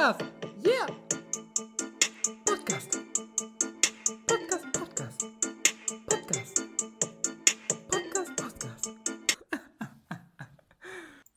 [0.00, 0.24] Podcast.
[0.64, 0.86] Yeah.
[2.46, 3.00] Podcast.
[4.26, 5.26] Podcast, Podcast.
[6.06, 6.62] Podcast.
[7.90, 8.90] Podcast, Podcast.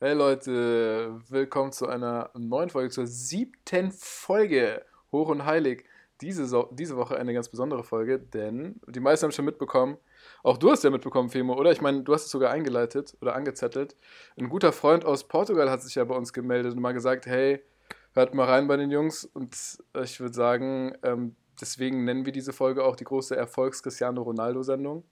[0.00, 5.84] Hey Leute, willkommen zu einer neuen Folge, zur siebten Folge Hoch und Heilig.
[6.22, 9.98] Diese, so diese Woche eine ganz besondere Folge, denn die meisten haben schon mitbekommen,
[10.42, 11.70] auch du hast ja mitbekommen, Femo, oder?
[11.70, 13.94] Ich meine, du hast es sogar eingeleitet oder angezettelt.
[14.38, 17.62] Ein guter Freund aus Portugal hat sich ja bei uns gemeldet und mal gesagt, hey,
[18.14, 19.24] hört mal rein bei den Jungs.
[19.24, 19.56] Und
[20.02, 25.04] ich würde sagen, ähm, deswegen nennen wir diese Folge auch die große Erfolgs-Cristiano Ronaldo-Sendung.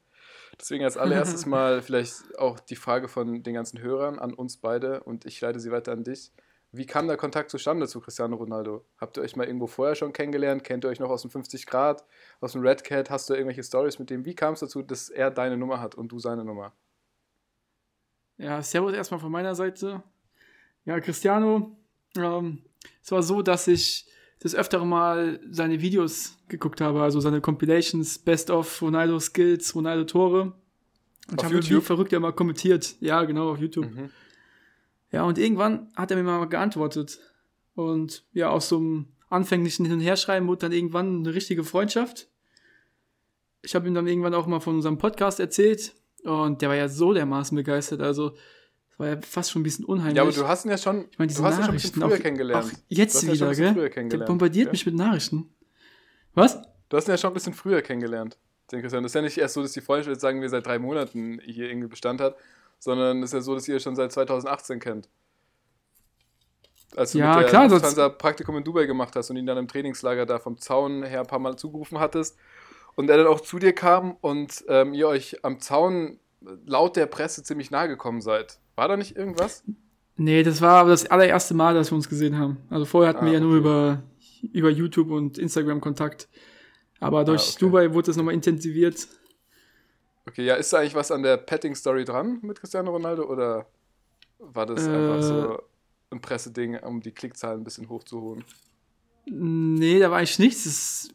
[0.59, 5.03] Deswegen als allererstes mal vielleicht auch die Frage von den ganzen Hörern an uns beide
[5.03, 6.33] und ich leite sie weiter an dich.
[6.75, 8.87] Wie kam der Kontakt zustande zu Cristiano Ronaldo?
[8.97, 10.65] Habt ihr euch mal irgendwo vorher schon kennengelernt?
[10.65, 12.03] Kennt ihr euch noch aus dem 50 Grad,
[12.41, 13.11] aus dem Red Cat?
[13.11, 14.25] Hast du irgendwelche Stories mit dem?
[14.25, 16.73] Wie kam es dazu, dass er deine Nummer hat und du seine Nummer?
[18.39, 20.03] Ja, Servus erstmal von meiner Seite.
[20.87, 21.77] Ja, Cristiano,
[22.17, 22.65] ähm,
[23.03, 24.07] es war so, dass ich
[24.41, 30.05] das öftere Mal seine Videos geguckt habe, also seine Compilations, Best of Ronaldo Skills, Ronaldo
[30.05, 30.43] Tore.
[30.43, 30.55] Und
[31.35, 31.85] ich Auf habe wie YouTube?
[31.85, 32.97] verrückt ja mal kommentiert.
[33.01, 33.95] Ja, genau, auf YouTube.
[33.95, 34.11] Mhm.
[35.13, 37.21] Ja, und irgendwann hat er mir mal geantwortet.
[37.75, 42.29] Und ja, aus so einem anfänglichen Hin- und Herschreiben wurde dann irgendwann eine richtige Freundschaft.
[43.63, 45.95] Ich habe ihm dann irgendwann auch mal von unserem Podcast erzählt.
[46.25, 48.01] Und der war ja so dermaßen begeistert.
[48.01, 48.35] Also,
[49.03, 50.17] war ja fast schon ein bisschen unheimlich.
[50.17, 51.75] Ja, aber du hast ihn ja schon, Ich meine, diese du hast ihn schon ein
[51.75, 52.65] bisschen Nachrichten, früher auch, kennengelernt.
[52.65, 53.73] auch Du hast jetzt ihn ja schon ein wieder, bisschen gell?
[53.75, 54.29] früher Der kennengelernt.
[54.29, 54.73] bombardiert Ja.
[54.73, 55.55] mich mit Nachrichten.
[56.35, 56.63] Was?
[56.89, 58.39] Du hast ihn ja schon ein bisschen früher kennengelernt,
[58.71, 59.03] den Christian.
[59.03, 61.41] Das ist ja nicht erst so, dass die Freundschaft, jetzt sagen wir, seit drei Monaten
[61.45, 62.37] hier irgendwie Bestand hat,
[62.79, 65.09] sondern es ist ja so, dass ihr schon seit 2018 kennt.
[66.97, 69.47] Als du Ja, mit der klar, das- Lufthansa Praktikum in Dubai gemacht hast und ihn
[69.47, 72.37] dann im Trainingslager da vom Zaun her ein paar Mal zugerufen hattest
[72.95, 76.19] und er dann auch zu dir kam und ähm, ihr euch am Zaun
[76.67, 78.59] laut der Presse ziemlich nahe gekommen seid.
[78.75, 79.65] War da nicht irgendwas?
[80.17, 82.59] Nee, das war aber das allererste Mal, dass wir uns gesehen haben.
[82.71, 83.59] Also vorher hatten Ah, wir ja nur okay.
[83.59, 84.03] über,
[84.53, 86.29] über YouTube und Instagram Kontakt.
[87.01, 87.57] Aber durch Ah, okay.
[87.61, 89.09] Dubai wurde das nochmal intensiviert.
[90.27, 93.67] Okay, ja, ist da eigentlich was an der Petting-Story dran mit Cristiano Ronaldo oder
[94.39, 95.23] war das einfach Äh.
[95.23, 95.59] so
[96.11, 98.45] ein Presseding, um die Klickzahlen ein bisschen hochzuholen?
[99.27, 100.65] Nee, da war eigentlich nichts.
[100.65, 101.09] Das,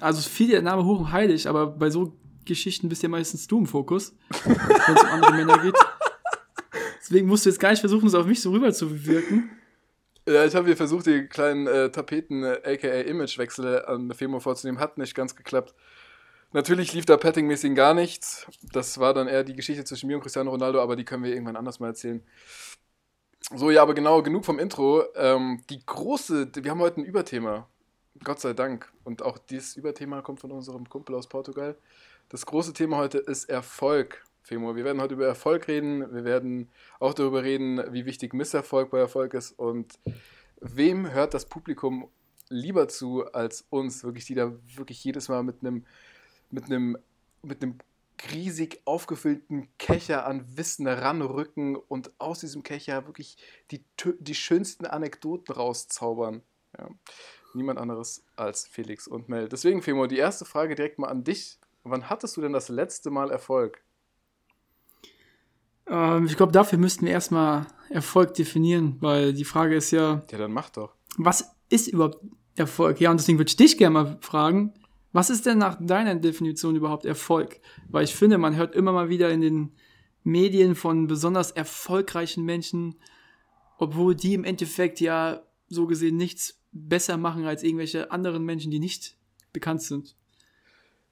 [0.00, 3.46] also es fiel der Name hoch und heilig, aber bei so Geschichten bist ja meistens
[3.46, 4.52] du im Fokus, wenn
[4.96, 5.74] es um andere Männer geht.
[7.14, 9.48] Deswegen musst du jetzt gar nicht versuchen, es auf mich so rüber zu wirken.
[10.26, 14.80] Ja, ich habe hier versucht, die kleinen äh, Tapeten, äh, aka Imagewechsel an Femo vorzunehmen,
[14.80, 15.76] hat nicht ganz geklappt.
[16.52, 18.48] Natürlich lief da Petting-mäßig gar nichts.
[18.72, 21.30] Das war dann eher die Geschichte zwischen mir und Cristiano Ronaldo, aber die können wir
[21.30, 22.20] irgendwann anders mal erzählen.
[23.54, 25.04] So, ja, aber genau, genug vom Intro.
[25.14, 27.68] Ähm, die große, wir haben heute ein Überthema.
[28.24, 28.92] Gott sei Dank.
[29.04, 31.76] Und auch dieses Überthema kommt von unserem Kumpel aus Portugal.
[32.28, 34.76] Das große Thema heute ist Erfolg, Femo.
[34.76, 36.12] Wir werden heute über Erfolg reden.
[36.14, 36.68] Wir werden
[37.00, 39.98] auch darüber reden, wie wichtig Misserfolg bei Erfolg ist und
[40.60, 42.10] wem hört das Publikum
[42.50, 45.86] lieber zu als uns, wirklich, die da wirklich jedes Mal mit einem
[46.50, 46.98] mit einem
[47.42, 47.78] mit einem
[48.30, 53.38] riesig aufgefüllten Kecher an Wissen ranrücken und aus diesem Kecher wirklich
[53.70, 53.84] die,
[54.18, 56.42] die schönsten Anekdoten rauszaubern.
[56.78, 56.88] Ja.
[57.54, 59.48] Niemand anderes als Felix und Mel.
[59.48, 61.58] Deswegen, Femo, die erste Frage direkt mal an dich.
[61.82, 63.83] Wann hattest du denn das letzte Mal Erfolg?
[65.88, 70.38] Ähm, ich glaube, dafür müssten wir erstmal Erfolg definieren, weil die Frage ist ja, Ja,
[70.38, 70.94] dann mach doch.
[71.16, 72.18] was ist überhaupt
[72.56, 73.00] Erfolg?
[73.00, 74.72] Ja, und deswegen würde ich dich gerne mal fragen,
[75.12, 77.60] was ist denn nach deiner Definition überhaupt Erfolg?
[77.88, 79.72] Weil ich finde, man hört immer mal wieder in den
[80.24, 82.96] Medien von besonders erfolgreichen Menschen,
[83.78, 88.78] obwohl die im Endeffekt ja so gesehen nichts besser machen als irgendwelche anderen Menschen, die
[88.80, 89.16] nicht
[89.52, 90.16] bekannt sind.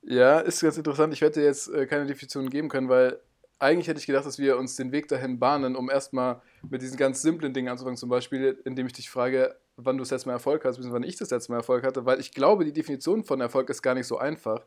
[0.02, 1.12] Ja, ist ganz interessant.
[1.14, 3.20] Ich werde jetzt äh, keine Definition geben können, weil
[3.62, 6.96] eigentlich hätte ich gedacht, dass wir uns den Weg dahin bahnen, um erstmal mit diesen
[6.96, 7.96] ganz simplen Dingen anzufangen.
[7.96, 11.08] Zum Beispiel, indem ich dich frage, wann du das letzte Mal Erfolg hast, beziehungsweise wann
[11.08, 13.94] ich das letzte Mal Erfolg hatte, weil ich glaube, die Definition von Erfolg ist gar
[13.94, 14.66] nicht so einfach.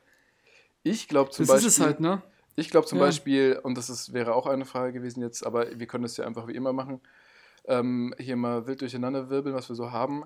[0.84, 1.68] Ich glaube zum das Beispiel.
[1.68, 2.22] ist es halt, ne?
[2.56, 3.06] Ich glaube zum Ja.
[3.06, 6.26] Beispiel, und das ist, wäre auch eine Frage gewesen jetzt, aber wir können es ja
[6.26, 7.02] einfach wie immer machen,
[7.66, 10.24] ähm, hier mal wild durcheinander wirbeln, was wir so haben.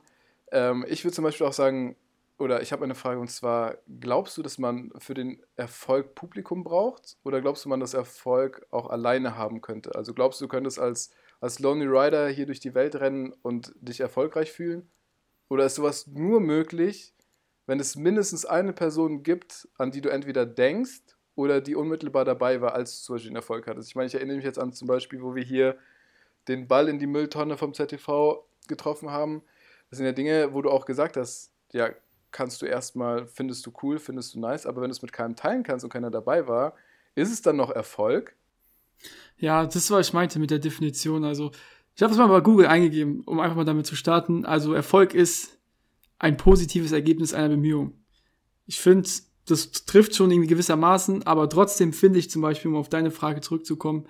[0.52, 1.96] Ähm, ich würde zum Beispiel auch sagen,
[2.40, 6.64] oder ich habe eine Frage und zwar, glaubst du, dass man für den Erfolg Publikum
[6.64, 9.94] braucht oder glaubst du, man das Erfolg auch alleine haben könnte?
[9.96, 13.74] Also glaubst du, du könntest als, als Lonely Rider hier durch die Welt rennen und
[13.80, 14.90] dich erfolgreich fühlen?
[15.50, 17.14] Oder ist sowas nur möglich,
[17.66, 21.02] wenn es mindestens eine Person gibt, an die du entweder denkst
[21.36, 23.90] oder die unmittelbar dabei war, als du zum Beispiel einen Erfolg hattest.
[23.90, 25.78] Ich meine, ich erinnere mich jetzt an zum Beispiel, wo wir hier
[26.48, 29.44] den Ball in die Mülltonne vom ZTV getroffen haben.
[29.90, 31.90] Das sind ja Dinge, wo du auch gesagt hast, ja,
[32.32, 35.36] kannst du erstmal, findest du cool, findest du nice, aber wenn du es mit keinem
[35.36, 36.74] teilen kannst und keiner dabei war,
[37.16, 38.36] ist es dann noch Erfolg?
[39.38, 41.24] Ja, das ist, was ich meinte mit der Definition.
[41.24, 41.52] Also,
[41.96, 44.46] Ich habe es mal bei Google eingegeben, um einfach mal damit zu starten.
[44.46, 45.58] Also Erfolg ist
[46.18, 47.94] ein positives Ergebnis einer Bemühung.
[48.68, 49.10] Ich finde,
[49.46, 53.42] das trifft schon irgendwie gewissermaßen, aber trotzdem finde ich zum Beispiel, um auf deine Frage
[53.42, 54.08] zurückzukommen,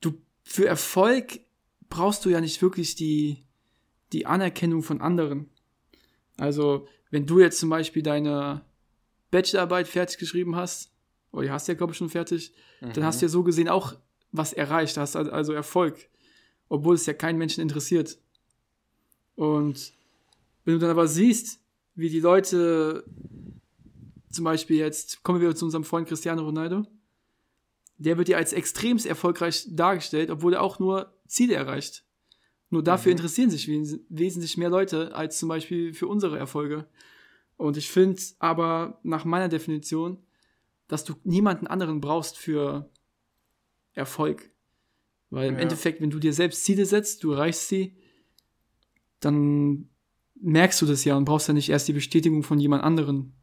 [0.00, 0.14] du
[0.44, 1.40] für Erfolg
[1.88, 3.38] brauchst du ja nicht wirklich die,
[4.12, 5.48] die Anerkennung von anderen.
[6.36, 8.62] Also, wenn du jetzt zum Beispiel deine
[9.30, 10.90] Bachelorarbeit fertig geschrieben hast,
[11.32, 12.92] oder die hast du ja, glaube ich, schon fertig, mhm.
[12.94, 13.96] dann hast du ja so gesehen auch
[14.32, 16.08] was erreicht, hast also Erfolg,
[16.68, 18.18] obwohl es ja keinen Menschen interessiert.
[19.36, 19.92] Und
[20.64, 21.60] wenn du dann aber siehst,
[21.94, 23.04] wie die Leute
[24.30, 26.86] zum Beispiel jetzt, kommen wir zu unserem Freund Cristiano Ronaldo,
[27.96, 32.04] der wird ja als extremst erfolgreich dargestellt, obwohl er auch nur Ziele erreicht.
[32.70, 33.18] Nur dafür mhm.
[33.18, 36.86] interessieren sich wes wesentlich mehr Leute als zum Beispiel für unsere Erfolge.
[37.56, 40.18] Und ich finde aber nach meiner Definition,
[40.86, 42.90] dass du niemanden anderen brauchst für
[43.94, 44.50] Erfolg.
[45.30, 45.60] Weil im ja.
[45.60, 47.96] Endeffekt, wenn du dir selbst Ziele setzt, du erreichst sie,
[49.20, 49.88] dann
[50.40, 53.34] merkst du das ja und brauchst ja nicht erst die Bestätigung von jemand anderen.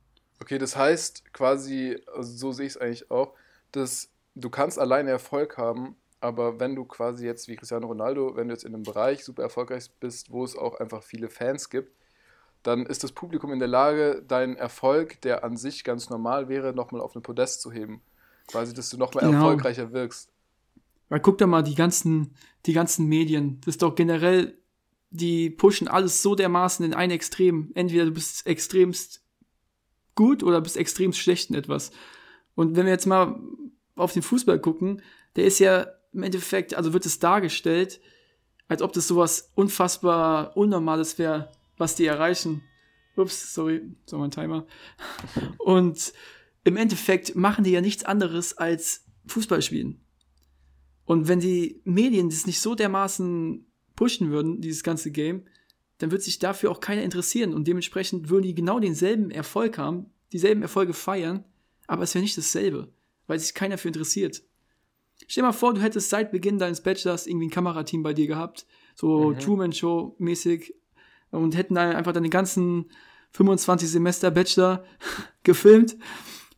[0.42, 3.34] Okay, das heißt quasi, also so sehe ich es eigentlich auch,
[3.72, 5.96] dass du kannst alleine Erfolg haben,
[6.26, 9.44] aber wenn du quasi jetzt wie Cristiano Ronaldo, wenn du jetzt in einem Bereich super
[9.44, 11.96] erfolgreich bist, wo es auch einfach viele Fans gibt,
[12.64, 16.74] dann ist das Publikum in der Lage, deinen Erfolg, der an sich ganz normal wäre,
[16.74, 18.02] nochmal auf ein Podest zu heben.
[18.48, 19.38] Quasi, dass du nochmal genau.
[19.38, 20.32] erfolgreicher wirkst.
[21.10, 22.34] Weil guck doch mal, die ganzen,
[22.66, 24.58] die ganzen Medien, das ist doch generell,
[25.12, 27.72] die pushen alles so dermaßen in ein Extrem.
[27.76, 29.22] Entweder du bist extremst
[30.16, 31.92] gut oder bist extremst schlecht in etwas.
[32.56, 33.40] Und wenn wir jetzt mal
[33.96, 35.04] auf den Fußball gucken,
[35.36, 35.86] der ist ja
[36.16, 38.00] im Endeffekt, also wird es dargestellt,
[38.68, 42.64] als ob das sowas unfassbar Unnormales wäre, was die erreichen.
[43.16, 44.66] Ups, sorry, so mein Timer.
[45.60, 46.14] Und
[46.64, 50.02] im Endeffekt machen die ja nichts anderes als Fußball spielen.
[51.06, 53.66] Und wenn die Medien das nicht so dermaßen
[53.96, 55.46] pushen würden, dieses ganze Game,
[56.00, 57.54] dann wird sich dafür auch keiner interessieren.
[57.54, 61.46] Und dementsprechend würden die genau denselben Erfolg haben, dieselben Erfolge feiern,
[61.88, 62.92] aber es wäre nicht dasselbe,
[63.28, 64.44] weil sich keiner für interessiert.
[65.28, 68.28] Stell dir mal vor, du hättest seit Beginn deines Bachelors irgendwie ein Kamerateam bei dir
[68.28, 69.40] gehabt, so mhm.
[69.40, 70.74] Truman Show mäßig,
[71.32, 72.92] und hätten dann einfach deine ganzen
[73.32, 74.86] 25 Semester Bachelor
[75.44, 75.98] gefilmt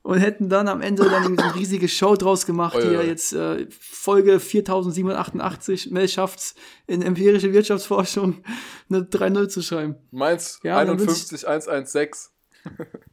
[0.08, 3.02] und hätten dann am Ende dann so eine riesige Show draus gemacht, oh, die ja
[3.02, 6.56] jetzt äh, Folge 4788 Mel schafft's
[6.86, 8.42] in empirische Wirtschaftsforschung
[8.90, 9.96] eine 3-0 zu schreiben.
[10.12, 12.32] Meins ja, 51116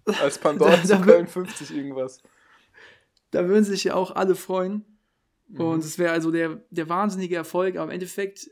[0.23, 2.23] als Pandora zu Köln 50 irgendwas.
[3.33, 4.85] Da würden sich ja auch alle freuen.
[5.55, 5.61] Mhm.
[5.61, 8.49] Und es wäre also der, der wahnsinnige Erfolg, aber im Endeffekt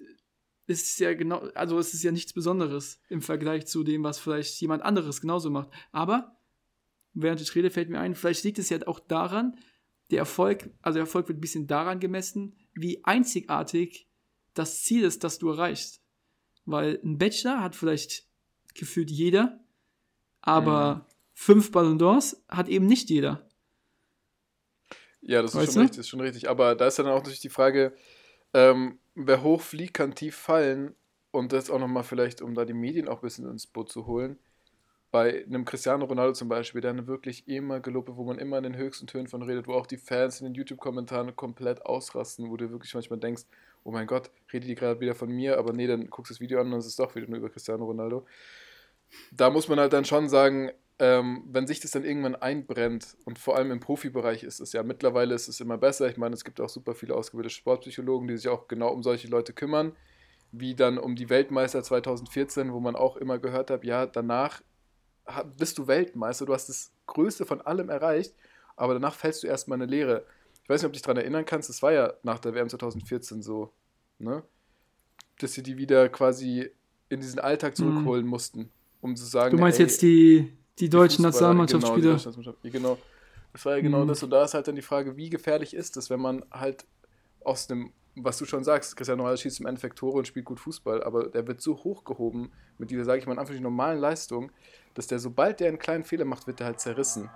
[0.66, 4.18] ist es ja genau, also es ist ja nichts Besonderes im Vergleich zu dem, was
[4.18, 5.70] vielleicht jemand anderes genauso macht.
[5.90, 6.38] Aber
[7.12, 9.56] während ich rede, fällt mir ein, vielleicht liegt es ja auch daran,
[10.10, 14.08] der Erfolg, also der Erfolg wird ein bisschen daran gemessen, wie einzigartig
[14.54, 16.02] das Ziel ist, das du erreichst.
[16.64, 18.28] Weil ein Bachelor hat vielleicht
[18.74, 19.60] gefühlt jeder,
[20.40, 21.00] aber mhm.
[21.32, 23.48] fünf Ballon d'Ors hat eben nicht jeder.
[25.22, 26.50] Ja, das ist schon, richtig, ist schon richtig.
[26.50, 27.94] Aber da ist dann auch natürlich die Frage,
[28.54, 30.94] ähm, wer hoch fliegt, kann tief fallen.
[31.30, 34.06] Und das auch nochmal vielleicht, um da die Medien auch ein bisschen ins Boot zu
[34.06, 34.38] holen
[35.12, 38.76] bei einem Cristiano Ronaldo zum Beispiel, der wirklich immer gelobt wo man immer in den
[38.76, 42.70] höchsten Tönen von redet, wo auch die Fans in den YouTube-Kommentaren komplett ausrasten, wo du
[42.70, 43.42] wirklich manchmal denkst,
[43.84, 46.40] oh mein Gott, redet die gerade wieder von mir, aber nee, dann guckst du das
[46.40, 48.24] Video an und es ist doch wieder nur über Cristiano Ronaldo.
[49.30, 53.36] Da muss man halt dann schon sagen, ähm, wenn sich das dann irgendwann einbrennt und
[53.36, 56.08] vor allem im Profibereich ist es ja, mittlerweile ist es immer besser.
[56.08, 59.26] Ich meine, es gibt auch super viele ausgebildete Sportpsychologen, die sich auch genau um solche
[59.26, 59.96] Leute kümmern,
[60.52, 64.62] wie dann um die Weltmeister 2014, wo man auch immer gehört hat, ja, danach
[65.58, 68.36] bist du Weltmeister, du hast das Größte von allem erreicht,
[68.76, 70.24] aber danach fällst du erstmal eine Lehre.
[70.62, 72.68] Ich weiß nicht, ob du dich daran erinnern kannst, das war ja nach der WM
[72.68, 73.72] 2014 so,
[74.20, 74.44] ne?
[75.40, 76.70] Dass sie die wieder quasi
[77.08, 77.76] in diesen Alltag mhm.
[77.76, 78.30] zurückholen mhm.
[78.30, 79.56] mussten, um zu sagen.
[79.56, 82.16] Du meinst ey, jetzt die, die deutschen Nationalmannschaftsspieler?
[82.16, 82.98] Genau, genau.
[83.52, 84.08] Das war ja genau mhm.
[84.08, 84.22] das.
[84.22, 86.86] Und da ist halt dann die Frage, wie gefährlich ist es, wenn man halt
[87.44, 90.60] aus dem was du schon sagst, Cristiano Ronaldo schießt im Endeffekt Tore und spielt gut
[90.60, 94.52] Fußball, aber der wird so hochgehoben mit dieser, sage ich mal, Anführungszeichen normalen Leistung,
[94.94, 97.30] dass der, sobald der einen kleinen Fehler macht, wird der halt zerrissen.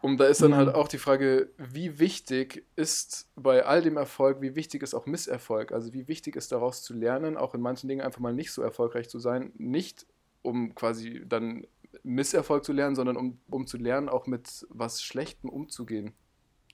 [0.00, 0.56] Und da ist dann mhm.
[0.56, 5.06] halt auch die Frage, wie wichtig ist bei all dem Erfolg, wie wichtig ist auch
[5.06, 5.72] Misserfolg?
[5.72, 8.62] Also wie wichtig ist daraus zu lernen, auch in manchen Dingen einfach mal nicht so
[8.62, 10.06] erfolgreich zu sein, nicht
[10.40, 11.66] um quasi dann
[12.02, 16.12] Misserfolg zu lernen, sondern um, um zu lernen, auch mit was Schlechtem umzugehen.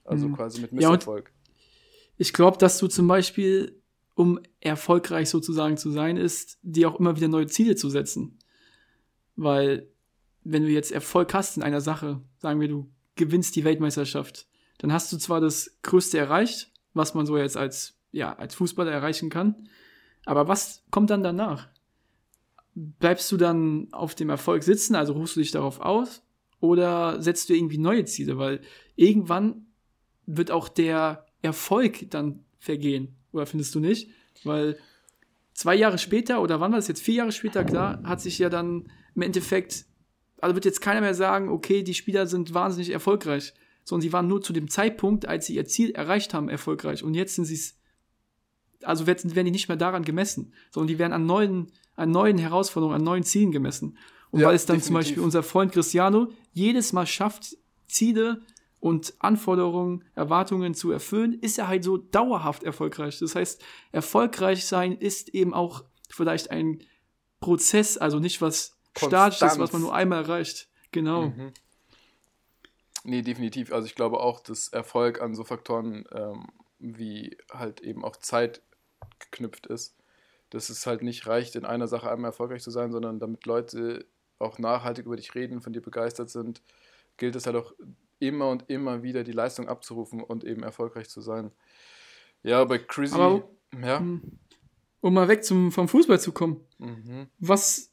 [0.04, 0.36] Also mhm.
[0.36, 1.32] quasi mit Misserfolg.
[1.34, 1.52] Ja,
[2.16, 3.80] ich glaube, dass du zum Beispiel,
[4.14, 8.38] um erfolgreich sozusagen zu sein, ist, dir auch immer wieder neue Ziele zu setzen.
[9.36, 9.88] Weil,
[10.44, 14.46] wenn du jetzt Erfolg hast in einer Sache, sagen wir, du gewinnst die Weltmeisterschaft,
[14.78, 18.92] dann hast du zwar das Größte erreicht, was man so jetzt als ja, als Fußballer
[18.92, 19.68] erreichen kann.
[20.24, 21.68] Aber was kommt dann danach?
[22.74, 26.22] Bleibst du dann auf dem Erfolg sitzen, also ruhst du dich darauf aus?
[26.60, 28.38] Oder setzt du irgendwie neue Ziele?
[28.38, 28.60] Weil
[28.96, 29.66] irgendwann
[30.26, 33.16] wird auch der Erfolg dann vergehen.
[33.32, 34.08] Oder findest du nicht?
[34.44, 34.78] Weil
[35.52, 37.02] zwei Jahre später, oder wann war das jetzt?
[37.02, 39.86] Vier Jahre später, klar, hat sich ja dann im Endeffekt,
[40.40, 43.54] also wird jetzt keiner mehr sagen, okay, die Spieler sind wahnsinnig erfolgreich,
[43.84, 47.04] sondern sie waren nur zu dem Zeitpunkt, als sie ihr Ziel erreicht haben, erfolgreich.
[47.04, 47.78] Und jetzt sind sie es,
[48.86, 52.96] also werden, die nicht mehr daran gemessen, sondern die werden an neuen, an neuen Herausforderungen,
[52.96, 53.98] an neuen Zielen gemessen.
[54.30, 55.10] Und Ja, weil es dann zum definitiv.
[55.10, 58.42] Beispiel unser Freund Cristiano jedes Mal schafft, Ziele
[58.80, 63.18] und Anforderungen, Erwartungen zu erfüllen, ist er halt so dauerhaft erfolgreich.
[63.18, 63.62] Das heißt,
[63.92, 66.82] erfolgreich sein ist eben auch vielleicht ein
[67.40, 69.58] Prozess, also nicht was Statisches, Konstanz.
[69.58, 70.68] was man nur einmal erreicht.
[70.92, 71.28] Genau.
[71.28, 71.52] Mhm.
[73.04, 73.72] Nee, definitiv.
[73.72, 76.46] Also ich glaube auch, dass Erfolg an so Faktoren ähm,
[76.78, 78.62] wie halt eben auch Zeit
[79.18, 79.96] geknüpft ist.
[80.50, 84.06] Dass es halt nicht reicht, in einer Sache einmal erfolgreich zu sein, sondern damit Leute
[84.38, 86.62] auch nachhaltig über dich reden, von dir begeistert sind,
[87.16, 87.72] gilt es halt auch
[88.18, 91.50] immer und immer wieder die Leistung abzurufen und eben erfolgreich zu sein.
[92.42, 93.14] Ja, bei Chrissy.
[93.14, 93.48] Aber-
[93.82, 93.98] ja.
[95.00, 96.60] Um mal weg zum, vom Fußball zu kommen.
[96.78, 97.26] Mhm.
[97.38, 97.92] Was,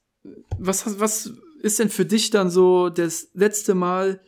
[0.58, 4.22] was, was ist denn für dich dann so das letzte Mal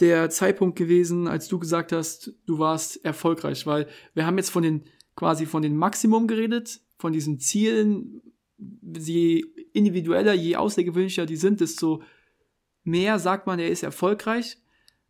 [0.00, 3.66] der Zeitpunkt gewesen, als du gesagt hast, du warst erfolgreich?
[3.66, 4.84] Weil wir haben jetzt von den
[5.16, 8.22] quasi von den Maximum geredet, von diesen Zielen.
[8.58, 12.02] Je individueller, je außergewöhnlicher die sind, desto
[12.84, 14.58] mehr sagt man, er ist erfolgreich.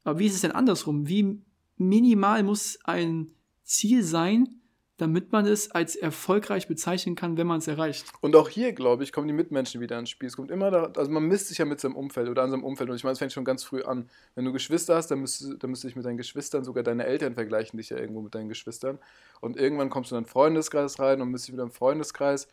[0.04, 1.06] Aber wie ist es denn andersrum?
[1.06, 1.42] Wie
[1.76, 3.32] minimal muss ein
[3.62, 4.61] Ziel sein,
[5.02, 8.06] damit man es als erfolgreich bezeichnen kann, wenn man es erreicht?
[8.20, 10.28] Und auch hier, glaube ich, kommen die Mitmenschen wieder ins Spiel.
[10.28, 12.62] Es kommt immer da, also man misst sich ja mit seinem Umfeld oder an seinem
[12.62, 12.88] Umfeld.
[12.88, 14.08] Und ich meine, es fängt schon ganz früh an.
[14.36, 17.04] Wenn du Geschwister hast, dann müsst, dann müsst du dich mit deinen Geschwistern, sogar deine
[17.04, 19.00] Eltern vergleichen dich ja irgendwo mit deinen Geschwistern.
[19.40, 22.46] Und irgendwann kommst du in einen Freundeskreis rein und misst dich wieder im Freundeskreis.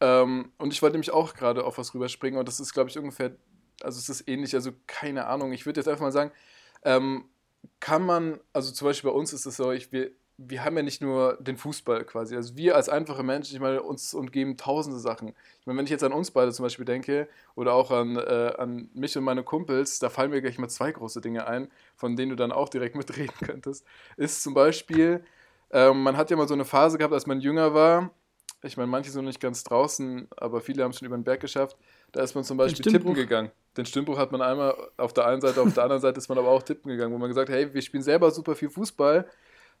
[0.00, 2.98] Ähm, und ich wollte nämlich auch gerade auf was rüberspringen und das ist, glaube ich,
[2.98, 3.36] ungefähr,
[3.82, 5.52] also es ist ähnlich, also keine Ahnung.
[5.52, 6.32] Ich würde jetzt einfach mal sagen,
[6.82, 7.26] ähm,
[7.80, 10.82] kann man, also zum Beispiel bei uns ist es so, ich, wir, wir haben ja
[10.82, 12.34] nicht nur den Fußball quasi.
[12.34, 15.28] Also wir als einfache Menschen, ich meine, uns umgeben tausende Sachen.
[15.60, 18.52] Ich meine, wenn ich jetzt an uns beide zum Beispiel denke oder auch an, äh,
[18.58, 22.16] an mich und meine Kumpels, da fallen mir gleich mal zwei große Dinge ein, von
[22.16, 23.86] denen du dann auch direkt mitreden könntest.
[24.16, 25.24] Ist zum Beispiel,
[25.70, 28.10] ähm, man hat ja mal so eine Phase gehabt, als man jünger war.
[28.62, 31.24] Ich meine, manche sind noch nicht ganz draußen, aber viele haben es schon über den
[31.24, 31.76] Berg geschafft.
[32.12, 33.50] Da ist man zum Beispiel tippen gegangen.
[33.76, 36.38] Den Stimmbruch hat man einmal auf der einen Seite, auf der anderen Seite ist man
[36.38, 39.28] aber auch tippen gegangen, wo man gesagt hat, hey, wir spielen selber super viel Fußball,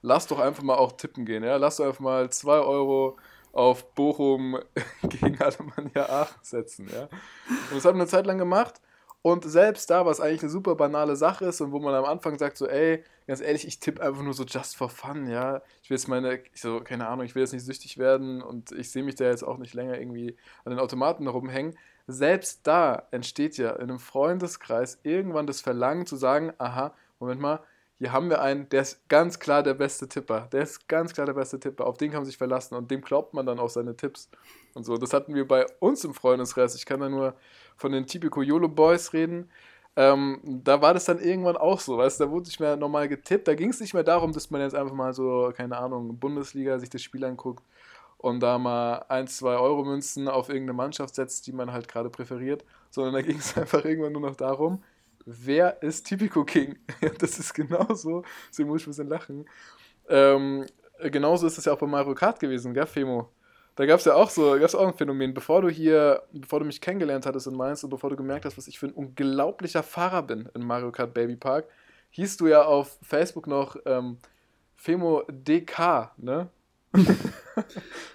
[0.04, 1.56] lass doch einfach mal auch tippen gehen, ja?
[1.56, 3.16] Lass doch einfach mal 2 Euro
[3.52, 4.58] auf Bochum
[5.02, 7.04] gegen Alemannia Aachen setzen, ja?
[7.48, 8.80] Und das hat man eine Zeit lang gemacht
[9.22, 12.38] und selbst da, was eigentlich eine super banale Sache ist und wo man am Anfang
[12.38, 15.62] sagt so, ey, ganz ehrlich, ich tippe einfach nur so just for fun, ja?
[15.82, 18.72] Ich will jetzt meine, ich so, keine Ahnung, ich will jetzt nicht süchtig werden und
[18.72, 21.78] ich sehe mich da jetzt auch nicht länger irgendwie an den Automaten rumhängen.
[22.06, 27.60] Selbst da entsteht ja in einem Freundeskreis irgendwann das Verlangen zu sagen, aha, Moment mal,
[27.98, 30.48] hier haben wir einen, der ist ganz klar der beste Tipper.
[30.52, 31.86] Der ist ganz klar der beste Tipper.
[31.86, 34.28] Auf den kann man sich verlassen und dem glaubt man dann auch seine Tipps
[34.74, 34.96] und so.
[34.96, 36.74] Das hatten wir bei uns im Freundeskreis.
[36.74, 37.34] Ich kann da nur
[37.76, 39.48] von den Typico YOLO Boys reden.
[39.96, 43.46] Ähm, da war das dann irgendwann auch so, weißt da wurde nicht mehr normal getippt.
[43.46, 46.78] Da ging es nicht mehr darum, dass man jetzt einfach mal so, keine Ahnung, Bundesliga
[46.80, 47.62] sich das Spiel anguckt
[48.18, 52.10] und da mal 1, 2 Euro Münzen auf irgendeine Mannschaft setzt, die man halt gerade
[52.10, 54.82] präferiert, sondern da ging es einfach irgendwann nur noch darum,
[55.26, 56.76] wer ist Typico King?
[57.18, 59.46] das ist genauso, deswegen muss ich ein bisschen lachen.
[60.08, 60.66] Ähm,
[61.02, 63.30] genauso ist es ja auch bei Mario Kart gewesen, gell, Femo?
[63.76, 65.34] Da gab es ja auch so, gab's auch ein Phänomen.
[65.34, 68.56] Bevor du hier, bevor du mich kennengelernt hattest in Mainz und bevor du gemerkt hast,
[68.56, 71.66] was ich für ein unglaublicher Fahrer bin in Mario Kart Baby Park,
[72.10, 74.18] hieß du ja auf Facebook noch ähm,
[74.76, 76.48] Femo DK, ne?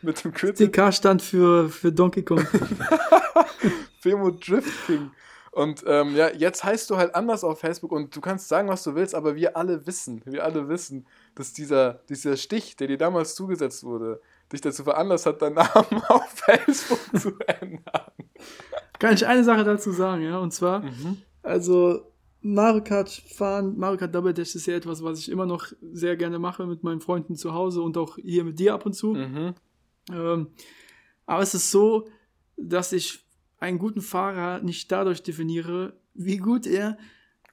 [0.01, 2.39] Mit dem Kürzel DK stand für, für Donkey Kong.
[3.99, 5.11] Femo Drift King.
[5.51, 8.83] Und ähm, ja, jetzt heißt du halt anders auf Facebook und du kannst sagen, was
[8.83, 12.97] du willst, aber wir alle wissen, wir alle wissen, dass dieser, dieser Stich, der dir
[12.97, 14.21] damals zugesetzt wurde,
[14.53, 18.11] dich dazu veranlasst hat, deinen Namen auf Facebook zu ändern.
[18.99, 21.17] Kann ich eine Sache dazu sagen, ja, und zwar, Mhm.
[21.41, 22.05] also
[22.41, 26.15] Mario Kart fahren, Mario Kart Double Dash ist ja etwas, was ich immer noch sehr
[26.15, 29.13] gerne mache mit meinen Freunden zu Hause und auch hier mit dir ab und zu.
[29.13, 29.53] Mhm.
[30.11, 30.47] Ähm,
[31.25, 32.07] aber es ist so,
[32.55, 33.25] dass ich
[33.59, 36.97] einen guten Fahrer nicht dadurch definiere, wie gut er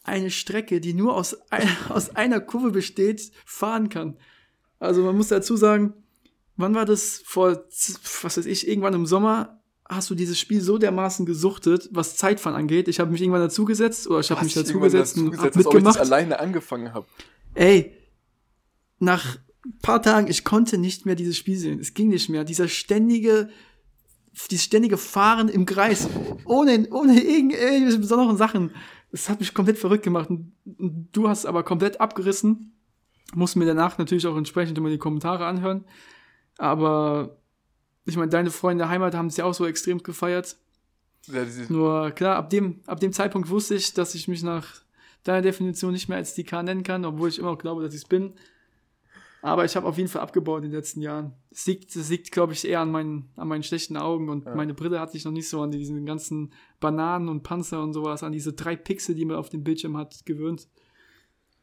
[0.05, 4.17] eine Strecke, die nur aus, ein, aus einer Kurve besteht, fahren kann.
[4.79, 5.95] Also man muss dazu sagen,
[6.57, 7.65] wann war das vor,
[8.23, 12.57] was weiß ich, irgendwann im Sommer hast du dieses Spiel so dermaßen gesuchtet, was Zeitfahren
[12.57, 12.89] angeht.
[12.89, 15.65] Ich habe mich irgendwann dazugesetzt oder ich habe mich dazugesetzt irgendwann und hab ob ich
[15.65, 16.01] das mitgemacht.
[16.01, 17.07] alleine angefangen habe.
[17.55, 17.93] Ey,
[18.99, 19.39] nach
[19.83, 21.79] paar Tagen, ich konnte nicht mehr dieses Spiel sehen.
[21.81, 22.45] Es ging nicht mehr.
[22.45, 23.49] Dieser ständige,
[24.51, 26.09] dieses ständige Fahren im Kreis,
[26.45, 28.71] ohne, ohne irgendwelche besonderen Sachen.
[29.11, 30.29] Das hat mich komplett verrückt gemacht.
[30.29, 30.53] Und
[31.13, 32.73] du hast aber komplett abgerissen.
[33.35, 35.85] Musst mir danach natürlich auch entsprechend immer die Kommentare anhören.
[36.59, 37.39] Aber
[38.05, 40.57] ich meine, deine Freunde der Heimat haben es ja auch so extrem gefeiert.
[41.27, 44.83] Ja, Nur klar, ab dem, ab dem Zeitpunkt wusste ich, dass ich mich nach
[45.25, 47.95] deiner Definition nicht mehr als die K nennen kann, obwohl ich immer noch glaube, dass
[47.95, 48.35] ich es bin.
[49.47, 51.33] Aber ich habe auf jeden Fall abgebaut in den letzten Jahren.
[51.51, 54.57] Das liegt, das liegt glaube ich, eher an meinen, an meinen schlechten Augen und Ja.
[54.57, 58.25] meine Brille hatte ich noch nicht so an diesen ganzen Bananen und Panzer und sowas,
[58.25, 60.67] an diese drei Pixel, die man auf dem Bildschirm hat, gewöhnt.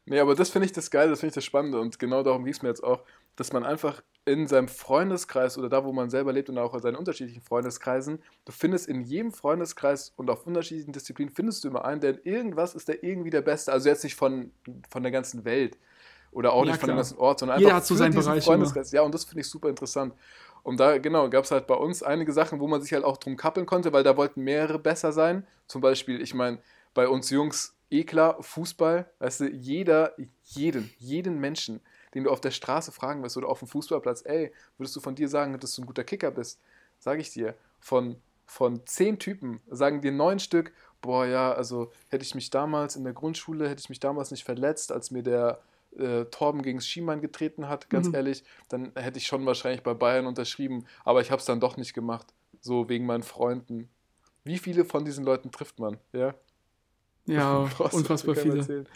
[0.06, 2.44] Nee, aber das finde ich das Geile, das finde ich das Spannende und genau darum
[2.44, 3.02] ging es mir jetzt auch,
[3.36, 6.80] dass man einfach in seinem Freundeskreis oder da, wo man selber lebt und auch in
[6.80, 11.84] seinen unterschiedlichen Freundeskreisen, du findest in jedem Freundeskreis und auf unterschiedlichen Disziplinen findest du immer
[11.84, 13.72] einen, der in irgendwas ist der irgendwie der Beste.
[13.72, 14.52] Also jetzt nicht von,
[14.88, 15.76] von der ganzen Welt
[16.34, 18.14] oder auch Ja, nicht von dem ganzen Ort, sondern Jeder einfach hat so für seinen
[18.14, 18.92] Bereich Freundeskreis.
[18.92, 20.14] Ja, und das finde ich super interessant.
[20.62, 23.18] Und da, genau, gab es halt bei uns einige Sachen, wo man sich halt auch
[23.18, 25.46] drum kappeln konnte, weil da wollten mehrere besser sein.
[25.66, 26.58] Zum Beispiel, ich meine,
[26.94, 31.80] bei uns Jungs, eh klar, Fußball, weißt du, jeder, jeden, jeden Menschen,
[32.14, 35.14] den du auf der Straße fragen wirst oder auf dem Fußballplatz, ey, würdest du von
[35.14, 36.60] dir sagen, dass du ein guter Kicker bist?
[36.98, 40.72] Sage ich dir, von, von zehn Typen sagen dir neun Stück,
[41.02, 44.44] boah, ja, also hätte ich mich damals in der Grundschule, hätte ich mich damals nicht
[44.44, 45.60] verletzt, als mir der
[45.98, 48.14] äh, Torben gegen Schiemann getreten hat, ganz Mhm.
[48.14, 51.76] ehrlich, dann hätte ich schon wahrscheinlich bei Bayern unterschrieben, aber ich habe es dann doch
[51.76, 52.26] nicht gemacht,
[52.60, 53.88] so wegen meinen Freunden.
[54.44, 55.98] Wie viele von diesen Leuten trifft man?
[56.12, 56.34] Ja,
[57.26, 58.58] Ja, unfassbar viele.
[58.58, 58.88] erzählen.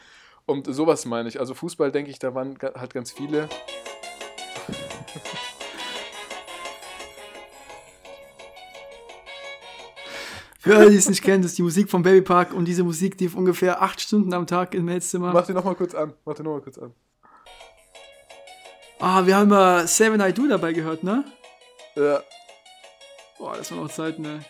[0.46, 1.40] Und sowas meine ich.
[1.40, 3.48] Also Fußball, denke ich, da waren halt ganz viele.
[10.68, 13.18] Für alle, die es nicht kennen, das ist die Musik vom Babypark und diese Musik
[13.20, 15.32] lief ungefähr acht Stunden am Tag im Melzzimmer.
[15.32, 16.12] Mach die nochmal kurz an.
[16.24, 16.92] Mach die nochmal kurz an.
[19.00, 21.24] Ah, wir haben mal Seven I Do dabei gehört, ne?
[21.96, 22.22] Ja,
[23.38, 24.44] Boah, das waren noch Zeiten, ne?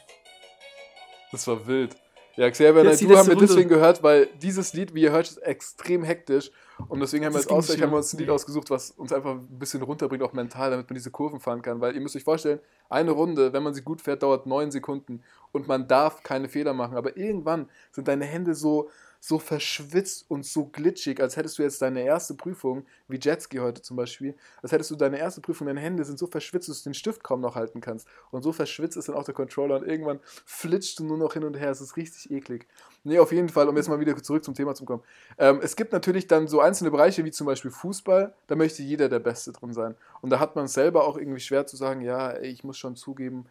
[1.30, 1.94] das war wild.
[2.36, 3.74] Ja, Xavier Naidoo haben wir deswegen Runde.
[3.74, 6.50] gehört, weil dieses Lied, wie ihr hört, ist extrem hektisch.
[6.86, 9.32] Und deswegen haben wir jetzt ausgleich haben wir uns ein Lied ausgesucht, was uns einfach
[9.32, 11.80] ein bisschen runterbringt, auch mental, damit man diese Kurven fahren kann.
[11.80, 15.22] Weil ihr müsst euch vorstellen, eine Runde, wenn man sie gut fährt, dauert neun Sekunden
[15.52, 16.96] und man darf keine Fehler machen.
[16.96, 21.82] Aber irgendwann sind deine Hände so, so verschwitzt und so glitschig, als hättest du jetzt
[21.82, 25.80] deine erste Prüfung, wie Jetski heute zum Beispiel, als hättest du deine erste Prüfung, deine
[25.80, 28.06] Hände sind so verschwitzt, dass du den Stift kaum noch halten kannst.
[28.30, 31.44] Und so verschwitzt ist dann auch der Controller und irgendwann flitscht du nur noch hin
[31.44, 31.70] und her.
[31.70, 32.66] Es ist richtig eklig.
[33.02, 35.02] Nee, auf jeden Fall, um jetzt mal wieder zurück zum Thema zu kommen.
[35.38, 39.08] Ähm, es gibt natürlich dann so einzelne Bereiche, wie zum Beispiel Fußball, da möchte jeder
[39.08, 39.96] der Beste drin sein.
[40.20, 43.46] Und da hat man selber auch irgendwie schwer zu sagen, ja, ich muss schon zugeben,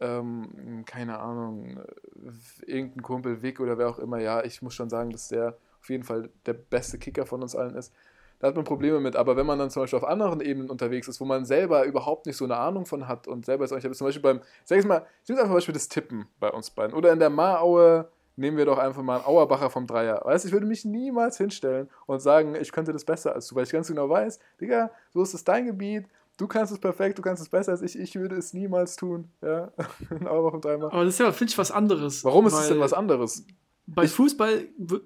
[0.00, 4.90] ähm, keine Ahnung, äh, irgendein Kumpel, Vic oder wer auch immer, ja, ich muss schon
[4.90, 7.92] sagen, dass der auf jeden Fall der beste Kicker von uns allen ist.
[8.38, 9.16] Da hat man Probleme mit.
[9.16, 12.26] Aber wenn man dann zum Beispiel auf anderen Ebenen unterwegs ist, wo man selber überhaupt
[12.26, 14.78] nicht so eine Ahnung von hat und selber ist auch nicht, zum Beispiel beim, sag
[14.78, 16.94] ich mal, ich nehme einfach Beispiel das Tippen bei uns beiden.
[16.94, 20.20] Oder in der Maraue nehmen wir doch einfach mal einen Auerbacher vom Dreier.
[20.24, 23.54] Weißt du, ich würde mich niemals hinstellen und sagen, ich könnte das besser als du,
[23.54, 27.18] weil ich ganz genau weiß, Digga, so ist es dein Gebiet, du kannst es perfekt,
[27.18, 29.30] du kannst es besser als ich, ich würde es niemals tun.
[29.42, 29.72] Ja,
[30.10, 30.82] ein Auerbach vom Dreier.
[30.84, 32.24] Aber das ist ja, finde ich, was anderes.
[32.24, 33.44] Warum ist es denn was anderes?
[33.86, 35.00] Bei Fußball, w-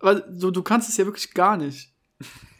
[0.00, 1.92] weil du, du kannst es ja wirklich gar nicht.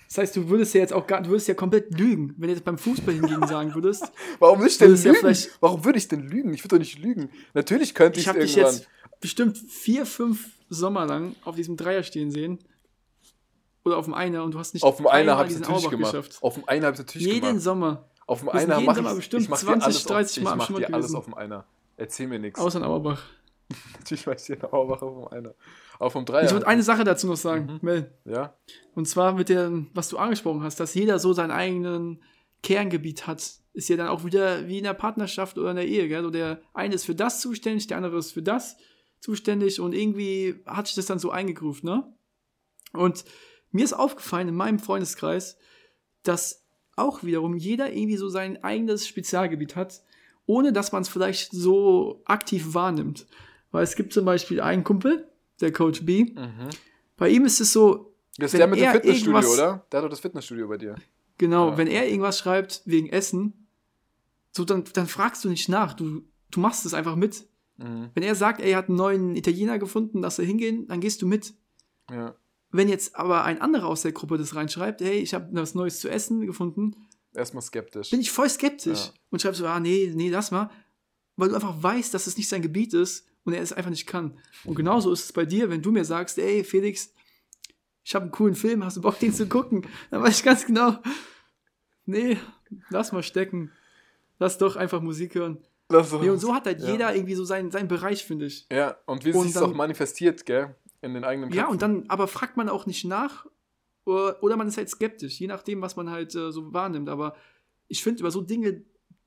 [0.09, 2.55] Das heißt, du würdest ja jetzt auch gar, du würdest ja komplett lügen, wenn du
[2.55, 4.11] jetzt beim Fußball hingegen sagen würdest.
[4.39, 5.17] Warum würde ich denn ja lügen?
[5.17, 6.55] vielleicht- Warum würde ich denn lügen?
[6.55, 7.29] Ich würde doch nicht lügen.
[7.55, 8.75] Natürlich könnte ich Ich es habe dich irgendwann.
[8.77, 8.89] jetzt
[9.21, 12.59] bestimmt vier, fünf Sommer lang auf diesem Dreier stehen sehen.
[13.85, 15.91] Oder auf dem Einer und du hast nicht Auf dem Einer habe ich es natürlich
[15.91, 16.39] gemacht.
[16.41, 17.63] Auf dem Einer habe ich es natürlich Jeden gemacht.
[17.63, 18.09] Sommer.
[18.27, 20.65] Auf dem sind Einer mache ich bestimmt ich mach dir 20, alles 30 auf, Mal
[20.65, 21.65] Ich mache dir alles auf dem Einer.
[21.97, 22.59] Erzähl mir nichts.
[22.61, 23.23] Außer in Auerbach.
[23.99, 25.55] Natürlich mache ich dir eine Auerbach auf dem Einer.
[25.99, 26.45] Auf dem Dreier.
[26.45, 27.79] Ich würde eine Sache dazu noch sagen, Mhm.
[27.83, 28.11] Mel.
[28.25, 28.57] ja?
[28.95, 32.23] Und zwar mit dem, was du angesprochen hast, dass jeder so sein eigenen
[32.63, 33.43] Kerngebiet hat.
[33.73, 36.23] Ist ja dann auch wieder wie in der Partnerschaft oder in der Ehe, gell?
[36.23, 38.77] So der eine ist für das zuständig, der andere ist für das
[39.21, 42.13] zuständig und irgendwie hat sich das dann so eingegruft, ne?
[42.93, 43.25] Und
[43.71, 45.59] mir ist aufgefallen in meinem Freundeskreis,
[46.23, 46.66] dass
[46.97, 50.03] auch wiederum jeder irgendwie so sein eigenes Spezialgebiet hat,
[50.47, 53.27] ohne dass man es vielleicht so aktiv wahrnimmt.
[53.71, 55.29] Weil es gibt zum Beispiel einen Kumpel,
[55.61, 56.25] der Coach B.
[56.25, 56.71] Mhm.
[57.17, 59.87] Bei ihm ist es so, Das ist der mit dem Fitnessstudio, oder?
[59.91, 60.97] Der hat doch das Fitnessstudio bei dir.
[61.39, 61.77] Genau, Ja.
[61.79, 63.67] wenn er irgendwas schreibt wegen Essen,
[64.53, 67.47] so dann, dann fragst du nicht nach, du, du machst es einfach mit.
[67.77, 68.09] Mhm.
[68.15, 71.27] Wenn er sagt, er hat einen neuen Italiener gefunden, lass er hingehen, dann gehst du
[71.27, 71.53] mit.
[72.11, 72.35] Ja.
[72.77, 76.01] Wenn jetzt aber ein anderer aus der Gruppe das reinschreibt, hey, ich habe was Neues
[76.01, 76.95] zu essen gefunden,
[77.35, 78.11] Erstmal skeptisch.
[78.11, 79.13] bin ich voll skeptisch Ja.
[79.31, 80.71] und schreibst so, ah, nee, nee, lass mal,
[81.37, 84.07] weil du einfach weißt, dass es nicht sein Gebiet ist und er es einfach nicht
[84.07, 84.39] kann.
[84.65, 87.13] Und genauso ist es bei dir, wenn du mir sagst, ey, Felix,
[88.05, 89.87] ich habe einen coolen Film, hast du Bock, den zu gucken?
[90.11, 90.99] Dann weiß ich ganz genau,
[92.09, 92.39] Nee,
[92.91, 93.73] lass mal stecken.
[94.39, 95.59] Lass doch einfach Musik hören.
[95.89, 96.91] Nee, und so hat halt Ja.
[96.93, 98.67] jeder irgendwie so seinen, seinen Bereich, finde ich.
[98.71, 100.75] Ja, und wie sich es dann- auch manifestiert, gell?
[101.03, 101.73] In den eigenen Ja, Köpfen.
[101.73, 103.47] und dann, aber fragt man auch nicht nach
[104.05, 107.09] oder, oder man ist halt skeptisch, je nachdem, was man halt äh, so wahrnimmt.
[107.09, 107.35] Aber
[107.89, 108.85] ich finde, über so Dinge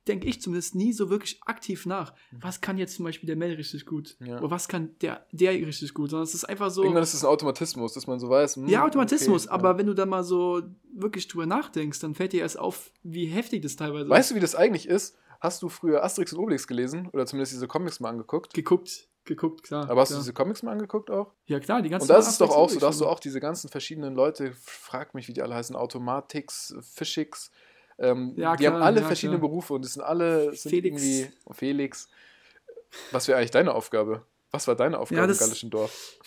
[0.07, 2.13] denke ich zumindest nie so wirklich aktiv nach.
[2.39, 4.15] Was kann jetzt zum Beispiel der Mel richtig gut?
[4.19, 4.25] Mhm.
[4.27, 4.39] Ja.
[4.39, 6.09] Oder was kann der, der richtig gut?
[6.09, 6.81] Sondern es ist einfach so.
[6.81, 8.55] Irgendwann ist es ein Automatismus, dass man so weiß.
[8.55, 9.77] hm, Ja, Automatismus, okay, aber ja.
[9.77, 10.63] wenn du dann mal so
[10.95, 14.39] wirklich drüber nachdenkst, dann fällt dir erst auf, wie heftig das teilweise Weißt du, wie
[14.39, 15.15] das eigentlich ist?
[15.41, 17.07] Hast du früher Asterix und Obelix gelesen?
[17.13, 18.53] Oder zumindest diese Comics mal angeguckt?
[18.53, 19.89] geguckt, geguckt, klar.
[19.89, 20.21] Aber hast du klar.
[20.23, 21.31] diese Comics mal angeguckt auch?
[21.45, 23.39] Ja, klar, die ganzen Und das ist doch auch so, da hast du auch diese
[23.39, 27.51] ganzen verschiedenen Leute, frag mich, wie die alle heißen, Automatix, Fischix,
[27.97, 29.49] ähm, Ja, die klar, haben alle ja, verschiedene klar.
[29.49, 31.01] Berufe und das sind alle sind Felix.
[31.03, 32.09] irgendwie Felix.
[33.11, 34.23] Was wäre eigentlich deine Aufgabe?
[34.51, 36.17] Was war deine Aufgabe Ja, im das- gallischen Dorf?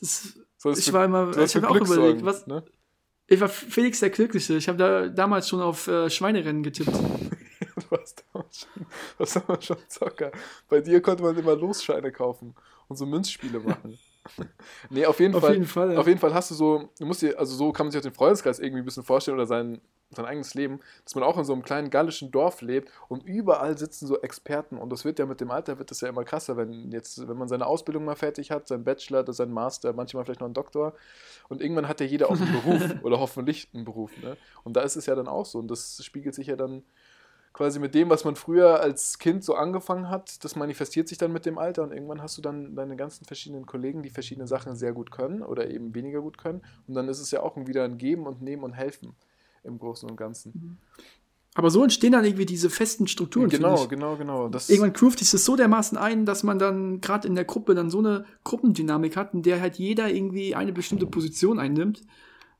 [0.00, 2.24] Das, Sollst ich du- war immer, du hast ich habe für auch Glück überlegt, sorgen,
[2.26, 2.64] was, ne?
[3.26, 4.54] ich war Felix der Glückliche.
[4.56, 6.90] Ich habe da damals schon auf äh, Schweinerennen getippt.
[7.90, 8.86] Du warst damals schon,
[9.18, 10.32] warst damals schon Zocker.
[10.68, 12.54] Bei dir konnte man immer Losscheine kaufen
[12.88, 13.98] und so Münzspiele machen.
[14.90, 15.54] nee, auf jeden Auf Fall.
[15.54, 15.92] jeden Fall.
[15.92, 15.98] ja.
[15.98, 18.02] Auf jeden Fall hast du so, du musst dir, also so kann man sich auch
[18.02, 21.44] den Freundeskreis irgendwie ein bisschen vorstellen oder sein, sein eigenes Leben, dass man auch in
[21.44, 25.26] so einem kleinen gallischen Dorf lebt und überall sitzen so Experten und das wird ja
[25.26, 28.16] mit dem Alter wird das ja immer krasser, wenn jetzt, wenn man seine Ausbildung mal
[28.16, 30.94] fertig hat, sein Bachelor, das sein Master, manchmal vielleicht noch einen Doktor
[31.48, 34.36] und irgendwann hat ja jeder auch einen Beruf oder hoffentlich einen Beruf, ne?
[34.64, 36.84] Und da ist es ja dann auch so und das spiegelt sich ja dann
[37.58, 41.32] quasi mit dem, was man früher als Kind so angefangen hat, das manifestiert sich dann
[41.32, 44.76] mit dem Alter und irgendwann hast du dann deine ganzen verschiedenen Kollegen, die verschiedene Sachen
[44.76, 47.82] sehr gut können oder eben weniger gut können und dann ist es ja auch wieder
[47.82, 49.16] ein Geben und Nehmen und Helfen
[49.64, 50.78] im Großen und Ganzen.
[51.56, 53.48] Aber so entstehen dann irgendwie diese festen Strukturen.
[53.48, 54.48] Genau, genau, genau.
[54.48, 57.74] Das, Irgendwann groovt sich das so dermaßen ein, dass man dann gerade in der Gruppe
[57.74, 62.02] dann so eine Gruppendynamik hat, in der halt jeder irgendwie eine bestimmte Position einnimmt.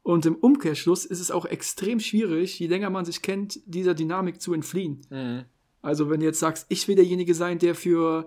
[0.09, 4.41] Und im Umkehrschluss ist es auch extrem schwierig, je länger man sich kennt, dieser Dynamik
[4.41, 5.03] zu entfliehen.
[5.11, 5.45] Mhm.
[5.83, 8.27] Also wenn du jetzt sagst, ich will derjenige sein, der für,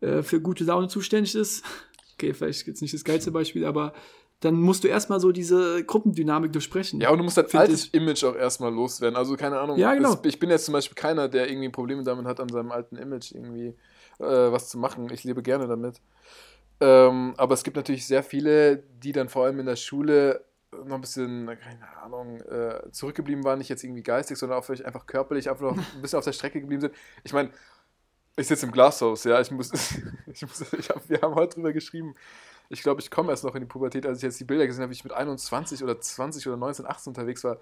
[0.00, 1.62] äh, für gute Laune zuständig ist,
[2.14, 3.92] okay, vielleicht jetzt nicht das geilste Beispiel, aber
[4.40, 7.02] dann musst du erstmal so diese Gruppendynamik durchbrechen.
[7.02, 7.92] Ja, und du musst dein altes ich.
[7.92, 9.14] Image auch erstmal loswerden.
[9.14, 9.76] Also keine Ahnung.
[9.76, 10.16] Ja, genau.
[10.24, 13.32] ich bin jetzt zum Beispiel keiner, der irgendwie Probleme damit hat, an seinem alten Image
[13.32, 13.74] irgendwie
[14.20, 15.06] äh, was zu machen.
[15.12, 16.00] Ich lebe gerne damit.
[16.80, 20.94] Ähm, aber es gibt natürlich sehr viele, die dann vor allem in der Schule noch
[20.94, 25.06] ein bisschen, keine Ahnung, äh, zurückgeblieben waren, nicht jetzt irgendwie geistig, sondern auch vielleicht einfach
[25.06, 26.94] körperlich, einfach noch ein bisschen auf der Strecke geblieben sind.
[27.24, 27.50] Ich meine,
[28.36, 29.70] ich sitze im Glashaus, ja, ich muss,
[30.26, 32.14] ich muss ich hab, wir haben heute drüber geschrieben.
[32.68, 34.82] Ich glaube, ich komme erst noch in die Pubertät, als ich jetzt die Bilder gesehen
[34.82, 37.58] habe, wie ich mit 21 oder 20 oder 19, 18 unterwegs war.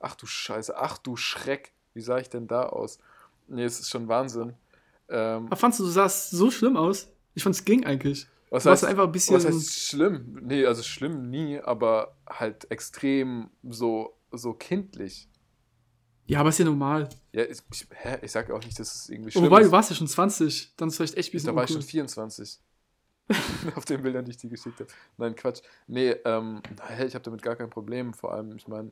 [0.00, 2.98] Ach du Scheiße, ach du Schreck, wie sah ich denn da aus?
[3.48, 4.54] Nee, es ist schon Wahnsinn.
[5.08, 7.08] Ähm, Aber fandst du, du sahst so schlimm aus?
[7.34, 8.26] Ich fand es ging eigentlich.
[8.50, 9.36] Was, warst heißt, einfach ein bisschen.
[9.36, 10.38] was heißt schlimm?
[10.42, 15.28] Nee, also schlimm nie, aber halt extrem so, so kindlich.
[16.26, 17.08] Ja, aber ist ja normal.
[17.32, 18.18] Ja, ich, ich, hä?
[18.22, 19.66] ich sage auch nicht, dass es irgendwie schlimm Wobei, ist.
[19.68, 21.76] du warst ja schon 20, dann ist vielleicht echt ein bisschen Da war ich schon
[21.78, 21.90] uncool.
[21.90, 22.60] 24.
[23.76, 24.90] Auf den Bildern, die ich dir geschickt habe.
[25.16, 25.60] Nein, Quatsch.
[25.86, 26.62] Nee, ähm,
[27.06, 28.12] ich habe damit gar kein Problem.
[28.14, 28.90] Vor allem, ich meine,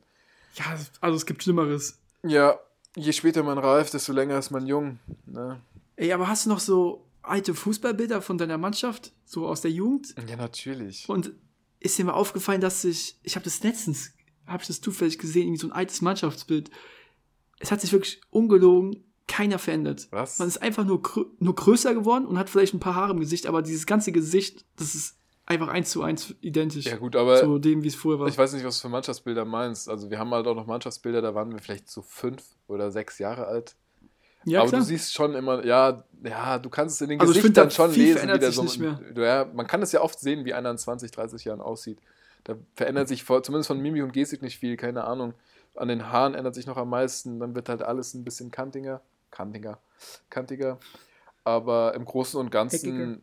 [0.55, 0.65] Ja,
[1.01, 1.99] also es gibt Schlimmeres.
[2.23, 2.57] ja,
[2.95, 4.99] je später man reift, desto länger ist man jung.
[5.25, 5.61] Ne?
[5.97, 10.15] Ey, aber hast du noch so alte Fußballbilder von deiner Mannschaft, so aus der Jugend?
[10.27, 11.07] Ja, natürlich.
[11.07, 11.33] Und
[11.79, 14.13] ist dir mal aufgefallen, dass sich, ich habe das letztens,
[14.45, 16.69] habe ich das zufällig gesehen, irgendwie so ein altes Mannschaftsbild.
[17.59, 20.07] Es hat sich wirklich ungelogen keiner verändert.
[20.11, 20.39] Was?
[20.39, 23.19] Man ist einfach nur, grö nur größer geworden und hat vielleicht ein paar Haare im
[23.19, 27.39] Gesicht, aber dieses ganze Gesicht, das ist einfach eins zu eins identisch Ja, gut, aber
[27.39, 28.27] zu dem, wie es früher war.
[28.27, 29.87] ich weiß nicht, was du für Mannschaftsbilder meinst.
[29.87, 33.19] Also, wir haben halt auch noch Mannschaftsbilder, da waren wir vielleicht so fünf oder sechs
[33.19, 33.75] Jahre alt.
[34.49, 34.81] Ja, aber klar.
[34.81, 37.73] du siehst schon immer, ja, ja, du kannst es in den Also ich Gesichtern find,
[37.73, 38.63] schon lesen, wie der sich so.
[38.63, 38.99] nicht mehr.
[39.13, 41.99] Du, ja, man kann es ja oft sehen, wie einer in 20, 30 Jahren aussieht.
[42.43, 45.33] Da verändert sich vor, zumindest von Mimik und Gestik nicht viel, keine Ahnung.
[45.75, 49.01] An den Haaren ändert sich noch am meisten, dann wird halt alles ein bisschen kantiger.
[49.31, 49.79] Kantiger.
[50.29, 50.79] Kantiger.
[51.43, 53.17] Aber im Großen und Ganzen, Eckiger.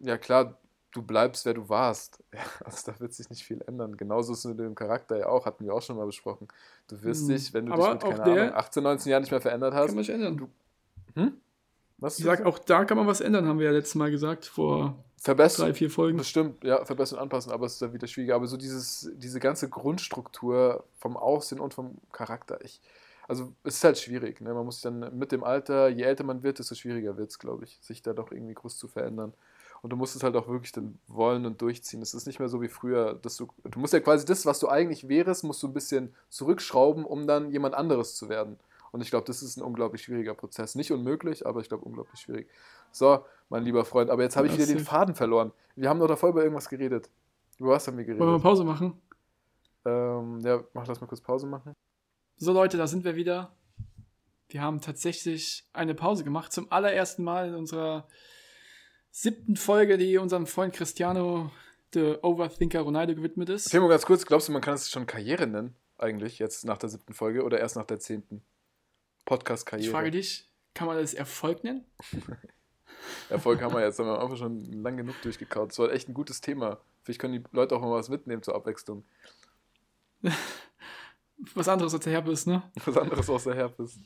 [0.00, 0.58] ja klar,
[0.92, 2.22] du bleibst, wer du warst.
[2.34, 3.96] Ja, also da wird sich nicht viel ändern.
[3.96, 6.48] Genauso ist es mit dem Charakter ja auch, hatten wir auch schon mal besprochen.
[6.88, 7.28] Du wirst Mhm.
[7.28, 9.86] dich, wenn du Aber dich mit, keine Ahnung, 18, 19 Jahren nicht mehr verändert hast,
[9.86, 10.48] kann man sich ändern.
[11.98, 14.46] was Ich sag, auch da kann man was ändern, haben wir ja letztes Mal gesagt,
[14.46, 15.66] vor verbessern.
[15.66, 16.18] drei, vier Folgen.
[16.18, 18.34] Bestimmt, ja, verbessern und anpassen, aber es ist dann wieder schwieriger.
[18.36, 22.80] Aber so dieses, diese ganze Grundstruktur vom Aussehen und vom Charakter, ich,
[23.28, 24.40] also es ist halt schwierig.
[24.40, 24.54] Ne?
[24.54, 27.38] Man muss sich dann mit dem Alter, je älter man wird, desto schwieriger wird es,
[27.38, 29.34] glaube ich, sich da doch irgendwie groß zu verändern.
[29.82, 32.02] Und du musst es halt auch wirklich dann wollen und durchziehen.
[32.02, 34.58] Es ist nicht mehr so wie früher, dass du, du musst ja quasi das, was
[34.58, 38.58] du eigentlich wärst, musst du ein bisschen zurückschrauben, um dann jemand anderes zu werden.
[38.92, 40.74] Und ich glaube, das ist ein unglaublich schwieriger Prozess.
[40.74, 42.48] Nicht unmöglich, aber ich glaube unglaublich schwierig.
[42.92, 44.80] So, mein lieber Freund, aber jetzt habe ich wieder den.
[44.80, 45.52] Faden verloren.
[45.76, 47.08] Wir haben doch davor über irgendwas geredet.
[47.58, 48.42] Über was haben wir Wollen wir geredet?
[48.42, 49.00] Pause machen?
[49.84, 51.74] Ähm, ja, mach, lass mal kurz Pause machen.
[52.36, 53.52] So Leute, da sind wir wieder.
[54.48, 56.52] Wir haben tatsächlich eine Pause gemacht.
[56.52, 58.08] Zum allerersten Mal in unserer
[59.10, 61.50] siebten Folge, die unserem Freund Cristiano,
[61.94, 63.70] der Overthinker Ronaldo, gewidmet ist.
[63.70, 66.88] Timo, ganz kurz, glaubst du, man kann es schon Karriere nennen, eigentlich, jetzt nach der
[66.88, 68.42] siebten Folge oder erst nach der zehnten?
[69.24, 69.86] Podcast-Karriere.
[69.86, 71.84] Ich frage dich, kann man das Erfolg nennen?
[73.28, 75.70] Erfolg haben wir jetzt, haben wir einfach schon lang genug durchgekaut.
[75.70, 76.80] Das war echt ein gutes Thema.
[77.02, 79.04] Vielleicht können die Leute auch mal was mitnehmen zur Abwechslung.
[81.54, 82.62] Was anderes als der Herpes, ne?
[82.84, 83.98] Was anderes außer Herpes.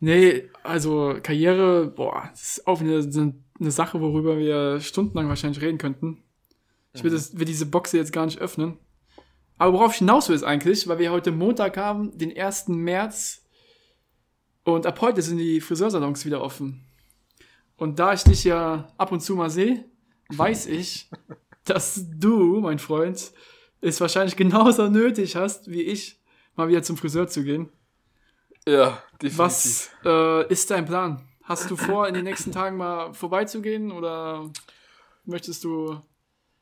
[0.00, 5.78] Nee, also Karriere, boah, das ist auch eine, eine Sache, worüber wir stundenlang wahrscheinlich reden
[5.78, 6.22] könnten.
[6.92, 8.78] Ich will, das, will diese Boxe jetzt gar nicht öffnen.
[9.58, 12.68] Aber worauf ich hinaus will, ist eigentlich, weil wir heute Montag haben, den 1.
[12.68, 13.44] März.
[14.64, 16.86] Und ab heute sind die Friseursalons wieder offen.
[17.76, 19.84] Und da ich dich ja ab und zu mal sehe,
[20.28, 21.10] weiß ich,
[21.64, 23.32] dass du, mein Freund,
[23.80, 26.20] es wahrscheinlich genauso nötig hast, wie ich,
[26.56, 27.70] mal wieder zum Friseur zu gehen.
[28.66, 29.38] Ja, definitiv.
[29.38, 31.22] Was äh, ist dein Plan?
[31.42, 34.50] Hast du vor, in den nächsten Tagen mal vorbeizugehen oder
[35.24, 36.00] möchtest du.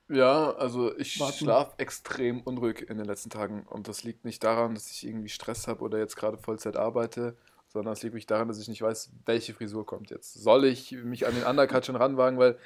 [0.09, 3.63] Ja, also ich schlafe extrem unruhig in den letzten Tagen.
[3.69, 7.37] Und das liegt nicht daran, dass ich irgendwie Stress habe oder jetzt gerade Vollzeit arbeite,
[7.69, 10.35] sondern es liegt wirklich daran, dass ich nicht weiß, welche Frisur kommt jetzt.
[10.35, 12.59] Soll ich mich an den Undercut schon ranwagen, weil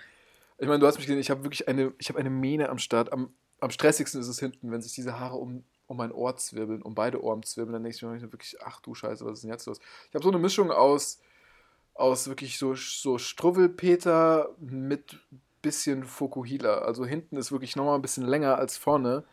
[0.58, 2.78] ich meine, du hast mich gesehen, ich habe wirklich eine, ich habe eine Mähne am
[2.78, 3.12] Start.
[3.12, 6.82] Am, am stressigsten ist es hinten, wenn sich diese Haare um, um mein Ohr zwirbeln,
[6.82, 9.50] um beide Ohren zwirbeln, dann denke ich mir wirklich, ach du Scheiße, was ist denn
[9.50, 9.78] jetzt los?
[10.08, 11.20] Ich habe so eine Mischung aus,
[11.94, 15.18] aus wirklich so, so Struwwelpeter mit
[15.66, 16.78] bisschen Fokuhila.
[16.78, 19.24] Also hinten ist wirklich nochmal ein bisschen länger als vorne.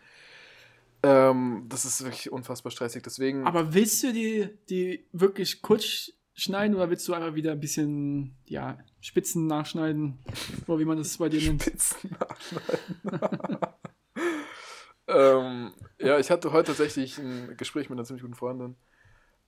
[1.04, 3.04] Ähm, das ist wirklich unfassbar stressig.
[3.04, 3.46] Deswegen.
[3.46, 8.36] Aber willst du die, die wirklich kurz schneiden oder willst du einfach wieder ein bisschen,
[8.46, 10.18] ja, Spitzen nachschneiden?
[10.66, 11.62] Oder wie man das bei dir nennt?
[11.62, 13.58] Spitzen nachschneiden.
[15.08, 15.72] ähm,
[16.04, 18.76] ja, ich hatte heute tatsächlich ein Gespräch mit einer ziemlich guten Freundin.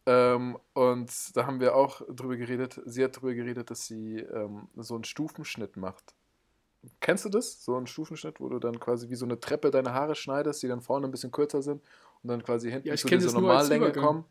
[0.05, 2.79] Ähm, und da haben wir auch drüber geredet.
[2.85, 6.15] Sie hat drüber geredet, dass sie ähm, so einen Stufenschnitt macht.
[6.99, 7.63] Kennst du das?
[7.63, 10.67] So einen Stufenschnitt, wo du dann quasi wie so eine Treppe deine Haare schneidest, die
[10.67, 11.81] dann vorne ein bisschen kürzer sind
[12.21, 14.25] und dann quasi hinten Ja, ich zu dieser Normallänge kommen.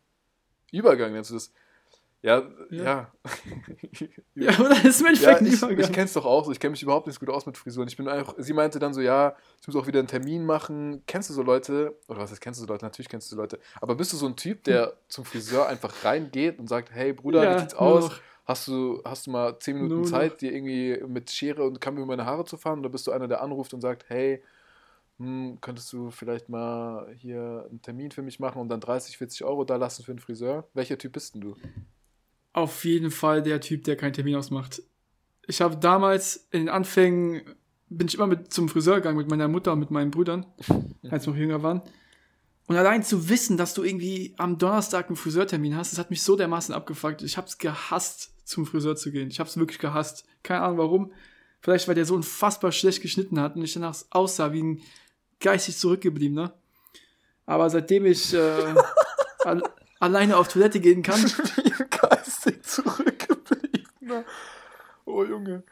[0.71, 1.53] Übergang nennst du das?
[2.25, 2.85] Ja, Ja.
[2.85, 3.13] ja.
[4.35, 6.53] Ja, oder das ist im Ja, ich, ich kenn's doch auch so.
[6.53, 7.87] Ich kenne mich überhaupt nicht gut aus mit Frisuren.
[7.87, 11.03] Ich bin einfach, sie meinte dann so, ja, ich muss auch wieder einen Termin machen.
[11.07, 11.97] Kennst du so Leute?
[12.09, 12.85] Oder was heißt, kennst du so Leute?
[12.85, 13.61] Natürlich kennst du so Leute.
[13.81, 17.45] Aber bist du so ein Typ, der zum Friseur einfach reingeht und sagt, hey Bruder,
[17.45, 18.05] Ja, wie sieht's aus?
[18.05, 18.21] noch.
[18.47, 21.97] Hast du, hast du mal 10 Minuten Nur Zeit, dir irgendwie mit Schere und Kamm
[21.99, 22.79] über meine Haare zu fahren?
[22.81, 24.43] Oder bist du einer, der anruft und sagt, hey,
[25.19, 29.45] hm, könntest du vielleicht mal hier einen Termin für mich machen und dann 30, 40
[29.45, 30.67] Euro da lassen für einen Friseur?
[30.75, 31.57] Welcher Typ bist denn du?
[32.55, 34.81] Auf jeden Fall der Typ, der keinen Termin ausmacht.
[35.47, 37.43] Ich habe damals in den Anfängen,
[37.91, 40.47] bin ich immer mit zum Friseur gegangen mit meiner Mutter und mit meinen Brüdern,
[41.11, 41.83] als wir noch jünger waren.
[42.67, 46.23] Und allein zu wissen, dass du irgendwie am Donnerstag einen Friseurtermin hast, das hat mich
[46.23, 47.23] so dermaßen abgefuckt.
[47.23, 49.29] Ich habe es gehasst, zum Friseur zu gehen.
[49.29, 50.25] Ich habe es wirklich gehasst.
[50.43, 51.13] Keine Ahnung warum.
[51.61, 54.83] Vielleicht, weil der so unfassbar schlecht geschnitten hat und ich danach aussah wie ein
[55.41, 56.55] geistig zurückgebliebener.
[57.47, 58.75] Aber seitdem ich äh,
[60.01, 61.21] alleine auf Toilette gehen kann,
[61.91, 64.25] geistig zurückgebliebener.
[65.05, 65.65] Oh Junge.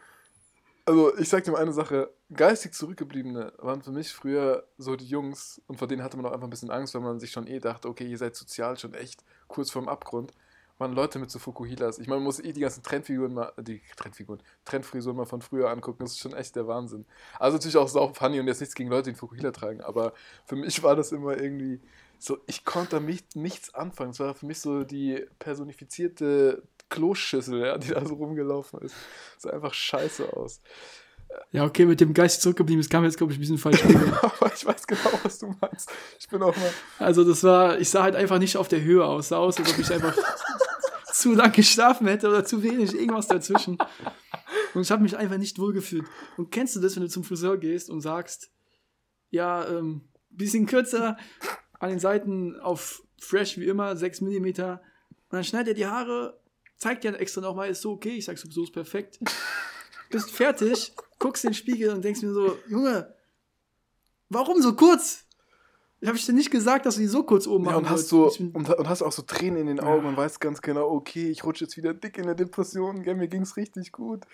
[0.84, 5.06] Also ich sag dir mal eine Sache, geistig Zurückgebliebene waren für mich früher so die
[5.06, 7.46] Jungs und vor denen hatte man auch einfach ein bisschen Angst, weil man sich schon
[7.46, 10.32] eh dachte, okay, ihr seid sozial schon echt kurz vorm Abgrund.
[10.78, 12.00] Waren Leute mit so Fukuhilas.
[12.00, 15.70] Ich meine, man muss eh die ganzen Trendfiguren mal, die Trendfiguren, Trendfrisuren mal von früher
[15.70, 17.06] angucken, das ist schon echt der Wahnsinn.
[17.38, 20.14] Also natürlich auch sau funny und jetzt nichts gegen Leute, die Fukuhila tragen, aber
[20.46, 21.80] für mich war das immer irgendwie
[22.22, 24.10] so, ich konnte damit nichts anfangen.
[24.10, 28.94] Es war für mich so die personifizierte Kloschüssel, ja, die da so rumgelaufen ist.
[29.38, 30.60] Sah einfach scheiße aus.
[31.50, 33.82] Ja, okay, mit dem Geist zurückgeblieben, das kam jetzt, glaube ich, ein bisschen falsch.
[34.22, 35.90] Aber ich weiß genau, was du meinst.
[36.20, 36.70] Ich bin auch mal.
[37.00, 39.28] Also, das war, ich sah halt einfach nicht auf der Höhe aus.
[39.28, 40.16] Sah aus, als ob ich einfach
[41.12, 43.78] zu lang geschlafen hätte oder zu wenig, irgendwas dazwischen.
[44.74, 46.04] Und ich habe mich einfach nicht wohlgefühlt.
[46.36, 48.50] Und kennst du das, wenn du zum Friseur gehst und sagst,
[49.30, 51.16] ja, ähm, bisschen kürzer,
[51.82, 54.46] an den Seiten auf fresh wie immer, 6 mm.
[54.46, 54.78] Und
[55.30, 56.38] dann schneidet er die Haare,
[56.76, 58.10] zeigt dir extra nochmal, ist so okay.
[58.10, 59.18] Ich sag sowieso, ist perfekt.
[60.10, 63.12] Bist fertig, guckst in den Spiegel und denkst mir so, Junge,
[64.28, 65.24] warum so kurz?
[66.04, 68.08] Habe ich dir nicht gesagt, dass du die so kurz oben Ja, machen und hast
[68.08, 71.30] so und, und hast auch so Tränen in den Augen und weißt ganz genau, okay,
[71.30, 74.24] ich rutsche jetzt wieder dick in der Depression, gell, mir ging's richtig gut.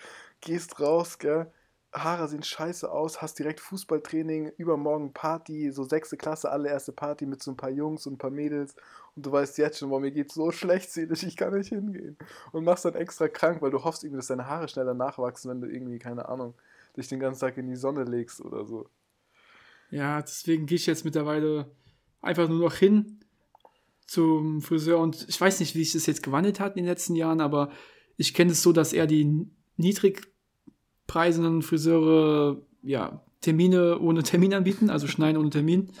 [0.41, 1.51] Gehst raus, gell.
[1.91, 7.41] Haare sehen scheiße aus, hast direkt Fußballtraining, übermorgen Party, so sechste Klasse, allererste Party mit
[7.41, 8.75] so ein paar Jungs und ein paar Mädels
[9.15, 12.17] und du weißt jetzt schon, boah, mir geht's so schlecht seelisch, ich kann nicht hingehen.
[12.51, 15.61] Und machst dann extra krank, weil du hoffst irgendwie, dass deine Haare schneller nachwachsen, wenn
[15.61, 16.53] du irgendwie, keine Ahnung,
[16.95, 18.87] dich den ganzen Tag in die Sonne legst oder so.
[19.89, 21.71] Ja, deswegen gehe ich jetzt mittlerweile
[22.21, 23.19] einfach nur noch hin
[24.05, 27.15] zum Friseur und ich weiß nicht, wie sich das jetzt gewandelt hat in den letzten
[27.15, 27.71] Jahren, aber
[28.15, 29.49] ich kenne es so, dass eher die
[31.09, 35.91] niedrigpreisenden Friseure ja, Termine ohne Termin anbieten, also schneiden ohne Termin.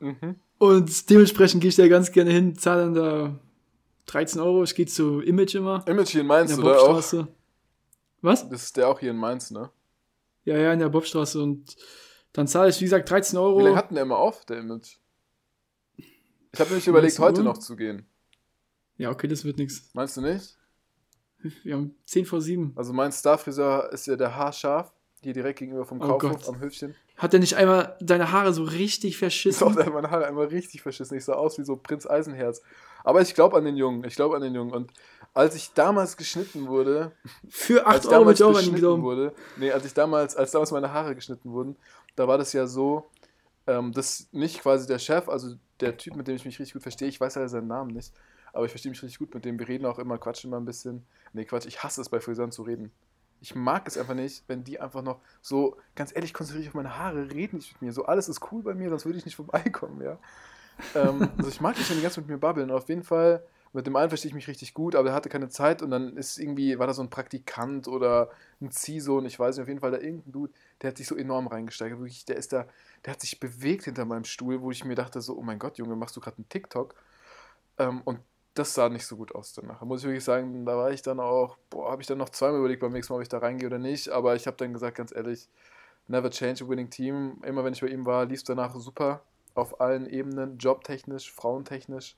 [0.00, 0.36] Mhm.
[0.58, 3.40] Und dementsprechend gehe ich da ganz gerne hin, zahle dann da
[4.06, 4.62] 13 Euro.
[4.62, 5.84] Ich gehe zu Image immer.
[5.86, 7.26] Image hier in In Mainz, der oder auch?
[8.20, 8.48] Was?
[8.48, 9.70] Das ist der auch hier in Mainz, ne?
[10.44, 11.42] Ja, ja, in der Bobstraße.
[11.42, 11.76] Und
[12.32, 13.58] dann zahle ich, wie gesagt, 13 Euro.
[13.58, 14.96] Wie lange hat denn der immer auf, der Image?
[15.96, 18.06] Ich habe nämlich überlegt, 19 heute noch zu gehen.
[18.96, 19.90] Ja, okay, das wird nichts.
[19.92, 20.56] Meinst du nicht?
[21.62, 22.72] Wir haben 10 vor 7.
[22.76, 26.48] Also mein Star-Friseur ist ja der Haarscharf, hier direkt gegenüber vom Oh Kaufhof Gott.
[26.48, 26.94] am Höfchen.
[27.16, 29.74] Hat er nicht einmal deine Haare so richtig Doch, verschissen?
[29.76, 31.16] der hat meine Haare einmal richtig verschissen.
[31.16, 32.60] Ich sah aus wie so Prinz Eisenherz.
[33.04, 34.04] Aber ich glaube an den Jungen.
[34.04, 34.72] Ich glaube an den Jungen.
[34.72, 34.90] Und
[35.32, 37.12] als ich damals geschnitten wurde,
[37.48, 39.02] Für 8 als ich Euro ich auch an glauben.
[39.02, 41.76] wurde, nee, als ich damals, als damals meine Haare geschnitten wurden,
[42.16, 43.08] da war das ja so,
[43.66, 46.82] ähm, dass nicht quasi der Chef, also der Typ, mit dem ich mich richtig gut
[46.82, 48.12] verstehe, ich weiß ja seinen Namen nicht,
[48.54, 49.58] aber ich verstehe mich richtig gut mit dem.
[49.58, 51.04] Wir reden auch immer, quatschen immer ein bisschen.
[51.32, 52.92] Nee, Quatsch, ich hasse es bei Friseuren zu reden.
[53.40, 56.74] Ich mag es einfach nicht, wenn die einfach noch so, ganz ehrlich, konzentriere dich auf
[56.74, 57.92] meine Haare, reden nicht mit mir.
[57.92, 60.18] So, alles ist cool bei mir, sonst würde ich nicht vorbeikommen, ja.
[60.94, 62.70] ähm, also ich mag nicht, wenn die ganz mit mir babbeln.
[62.70, 65.48] Auf jeden Fall, mit dem einen verstehe ich mich richtig gut, aber er hatte keine
[65.48, 68.30] Zeit und dann ist irgendwie, war da so ein Praktikant oder
[68.62, 71.16] ein Ziehsohn, ich weiß nicht, auf jeden Fall da irgendein Dude, der hat sich so
[71.16, 71.98] enorm reingesteigert.
[71.98, 72.66] Wirklich, der ist da,
[73.04, 75.76] der hat sich bewegt hinter meinem Stuhl, wo ich mir dachte so, oh mein Gott,
[75.76, 76.94] Junge, machst du gerade einen TikTok?
[77.78, 78.20] Ähm, und
[78.54, 79.82] das sah nicht so gut aus danach.
[79.82, 82.60] Muss ich wirklich sagen, da war ich dann auch, boah, habe ich dann noch zweimal
[82.60, 84.08] überlegt beim nächsten Mal, ob ich da reingehe oder nicht.
[84.08, 85.48] Aber ich habe dann gesagt, ganz ehrlich,
[86.06, 87.42] never change a winning team.
[87.44, 89.22] Immer wenn ich bei ihm war, lief es danach super.
[89.54, 92.16] Auf allen Ebenen, jobtechnisch, frauentechnisch.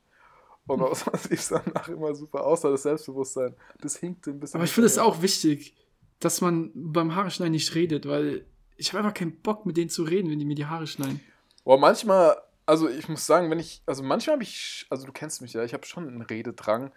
[0.67, 3.55] Und auch sonst lief es danach immer super, außer das Selbstbewusstsein.
[3.81, 4.59] Das hinkte ein bisschen.
[4.59, 5.75] Aber ich finde es auch wichtig,
[6.21, 8.45] dass man beim Haare schneiden nicht redet, weil
[8.77, 11.21] ich habe einfach keinen Bock, mit denen zu reden, wenn die mir die Haare schneiden.
[11.65, 15.41] Boah, manchmal, also ich muss sagen, wenn ich, also manchmal habe ich, also du kennst
[15.41, 16.93] mich ja, ich habe schon einen Rededrang.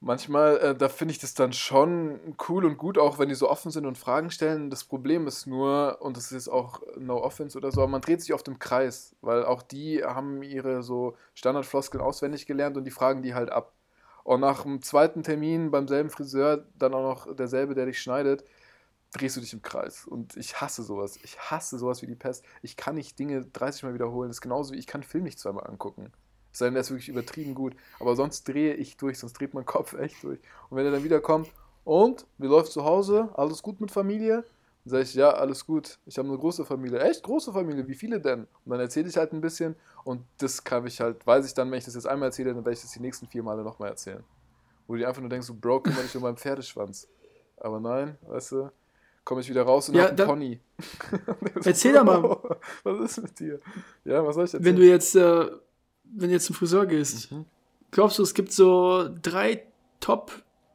[0.00, 3.50] Manchmal, äh, da finde ich das dann schon cool und gut, auch wenn die so
[3.50, 4.70] offen sind und Fragen stellen.
[4.70, 8.00] Das Problem ist nur, und das ist jetzt auch no offense oder so, aber man
[8.00, 12.84] dreht sich oft im Kreis, weil auch die haben ihre so Standardfloskeln auswendig gelernt und
[12.84, 13.72] die fragen die halt ab.
[14.22, 18.44] Und nach dem zweiten Termin beim selben Friseur, dann auch noch derselbe, der dich schneidet,
[19.12, 20.06] drehst du dich im Kreis.
[20.06, 21.18] Und ich hasse sowas.
[21.22, 22.44] Ich hasse sowas wie die Pest.
[22.62, 24.28] Ich kann nicht Dinge 30 Mal wiederholen.
[24.28, 26.12] Das ist genauso wie ich kann einen Film nicht zweimal angucken.
[26.52, 27.76] Es sei denn, der ist wirklich übertrieben gut.
[28.00, 30.40] Aber sonst drehe ich durch, sonst dreht mein Kopf echt durch.
[30.70, 31.50] Und wenn er dann wiederkommt,
[31.84, 33.30] und, wie läuft zu Hause?
[33.34, 34.44] Alles gut mit Familie?
[34.84, 35.98] Dann sage ich, ja, alles gut.
[36.04, 37.00] Ich habe eine große Familie.
[37.00, 37.22] Echt?
[37.22, 37.88] Große Familie?
[37.88, 38.40] Wie viele denn?
[38.40, 39.74] Und dann erzähle ich halt ein bisschen.
[40.04, 42.58] Und das kann ich halt, weiß ich dann, wenn ich das jetzt einmal erzähle, dann
[42.58, 44.22] werde ich das die nächsten vier Male nochmal erzählen.
[44.86, 47.08] Wo du dir einfach nur denkst, so, Bro, kümmere dich um meinen Pferdeschwanz.
[47.56, 48.70] Aber nein, weißt du,
[49.28, 50.60] komme ich wieder raus und Ja, hab einen Pony.
[51.64, 52.22] Erzähl doch mal.
[52.82, 53.60] Was ist mit dir?
[54.06, 54.64] Ja, was soll ich erzählen?
[54.64, 55.50] Wenn du jetzt, äh,
[56.04, 57.44] wenn du jetzt zum Friseur gehst, Mhm.
[57.90, 59.64] glaubst du, es gibt so drei
[60.00, 60.32] Top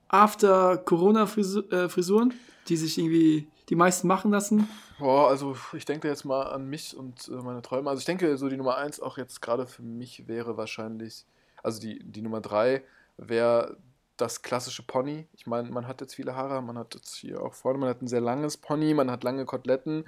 [0.07, 2.35] After Corona äh, Frisuren,
[2.67, 4.69] die sich irgendwie die meisten machen lassen?
[4.99, 7.89] Boah, also ich denke jetzt mal an mich und äh, meine Träume.
[7.89, 11.25] Also ich denke, so die Nummer eins auch jetzt gerade für mich wäre wahrscheinlich,
[11.63, 12.83] also die, die Nummer drei
[13.17, 13.77] wäre
[14.17, 15.27] das klassische Pony.
[15.33, 18.01] Ich meine, man hat jetzt viele Haare, man hat jetzt hier auch vorne, man hat
[18.01, 20.07] ein sehr langes Pony, man hat lange Koteletten.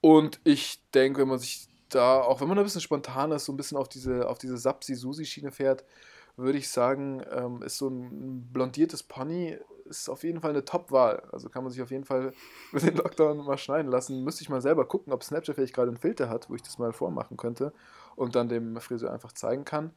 [0.00, 3.52] Und ich denke, wenn man sich da, auch wenn man ein bisschen spontan ist, so
[3.52, 5.84] ein bisschen auf diese, auf diese Sapsi-Susi-Schiene fährt,
[6.36, 11.22] würde ich sagen, ähm, ist so ein blondiertes Pony ist auf jeden Fall eine Top-Wahl.
[11.32, 12.32] Also kann man sich auf jeden Fall
[12.72, 14.24] mit den Lockdown mal schneiden lassen.
[14.24, 16.78] Müsste ich mal selber gucken, ob Snapchat vielleicht gerade einen Filter hat, wo ich das
[16.78, 17.72] mal vormachen könnte
[18.16, 19.92] und dann dem Friseur einfach zeigen kann.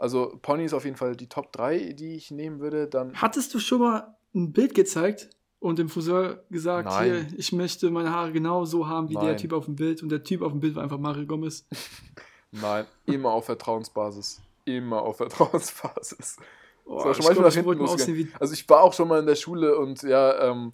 [0.00, 2.86] Also Pony ist auf jeden Fall die Top 3, die ich nehmen würde.
[2.86, 7.04] Dann Hattest du schon mal ein Bild gezeigt und dem Friseur gesagt, Nein.
[7.04, 9.36] hier, ich möchte meine Haare genau so haben wie der Nein.
[9.36, 11.66] Typ auf dem Bild und der Typ auf dem Bild war einfach Mario Gomez?
[12.50, 14.40] nein, immer auf Vertrauensbasis.
[14.64, 16.38] Immer auf Vertrauensbasis.
[16.86, 19.06] Oh, Das war schon ich glaub, ich hinten aussehen wie Also ich war auch schon
[19.06, 20.72] mal in der Schule und ja, ähm,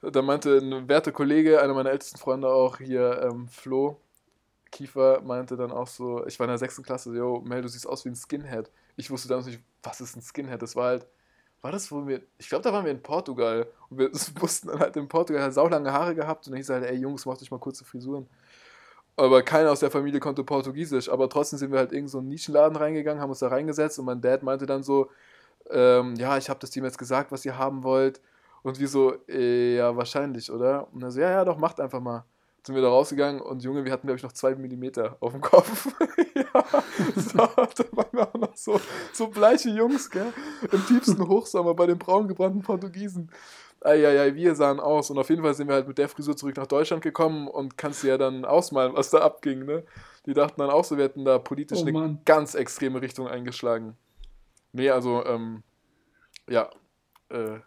[0.00, 3.98] da meinte ein werter Kollege, einer meiner ältesten Freunde auch hier, ähm, Flo
[4.70, 7.86] Kiefer, meinte dann auch so, ich war in der sechsten Klasse, yo, Mel, du siehst
[7.86, 8.70] aus wie ein Skinhead.
[8.96, 10.62] Ich wusste damals nicht, was ist ein Skinhead?
[10.62, 11.06] Das war halt,
[11.62, 14.10] war das, wo wir, ich glaube, da waren wir in Portugal und wir
[14.40, 16.90] wussten dann halt in Portugal, er hat saulange Haare gehabt und dann hieß er halt,
[16.90, 18.28] ey Jungs, macht euch mal kurze Frisuren.
[19.16, 22.28] Aber keiner aus der Familie konnte Portugiesisch, aber trotzdem sind wir halt irgend so einen
[22.28, 25.10] Nischenladen reingegangen, haben uns da reingesetzt und mein Dad meinte dann so,
[25.70, 28.20] ähm, ja, ich habe das Team jetzt gesagt, was ihr haben wollt.
[28.62, 30.88] Und wir so, äh, ja, wahrscheinlich, oder?
[30.92, 32.24] Und er so, ja, ja, doch, macht einfach mal.
[32.62, 35.40] Sind wir da rausgegangen und Junge, wir hatten, glaube ich, noch zwei Millimeter auf dem
[35.40, 35.88] Kopf.
[36.34, 36.64] ja,
[37.16, 38.78] so, da waren wir auch noch so,
[39.12, 40.32] so bleiche Jungs, gell?
[40.70, 43.30] Im tiefsten Hochsommer bei den braun gebrannten Portugiesen.
[43.82, 45.10] Eieiei, wir sahen aus.
[45.10, 47.78] Und auf jeden Fall sind wir halt mit der Frisur zurück nach Deutschland gekommen und
[47.78, 49.84] kannst dir ja dann ausmalen, was da abging, ne?
[50.26, 53.96] Die dachten dann auch so, wir hätten da politisch Oh eine ganz extreme Richtung eingeschlagen.
[54.72, 55.62] Nee, also, ähm,
[56.46, 56.68] ja.
[57.30, 57.60] Äh,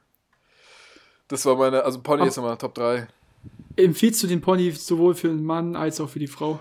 [1.28, 3.08] das war meine, also Pony ist immer Top 3.
[3.76, 6.60] Empfiehlst du den Pony sowohl für den Mann als auch für die Frau?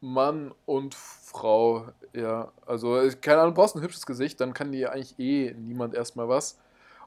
[0.00, 2.52] Mann und Frau, ja.
[2.64, 6.28] Also, keine Ahnung, du brauchst ein hübsches Gesicht, dann kann dir eigentlich eh niemand erstmal
[6.28, 6.58] was.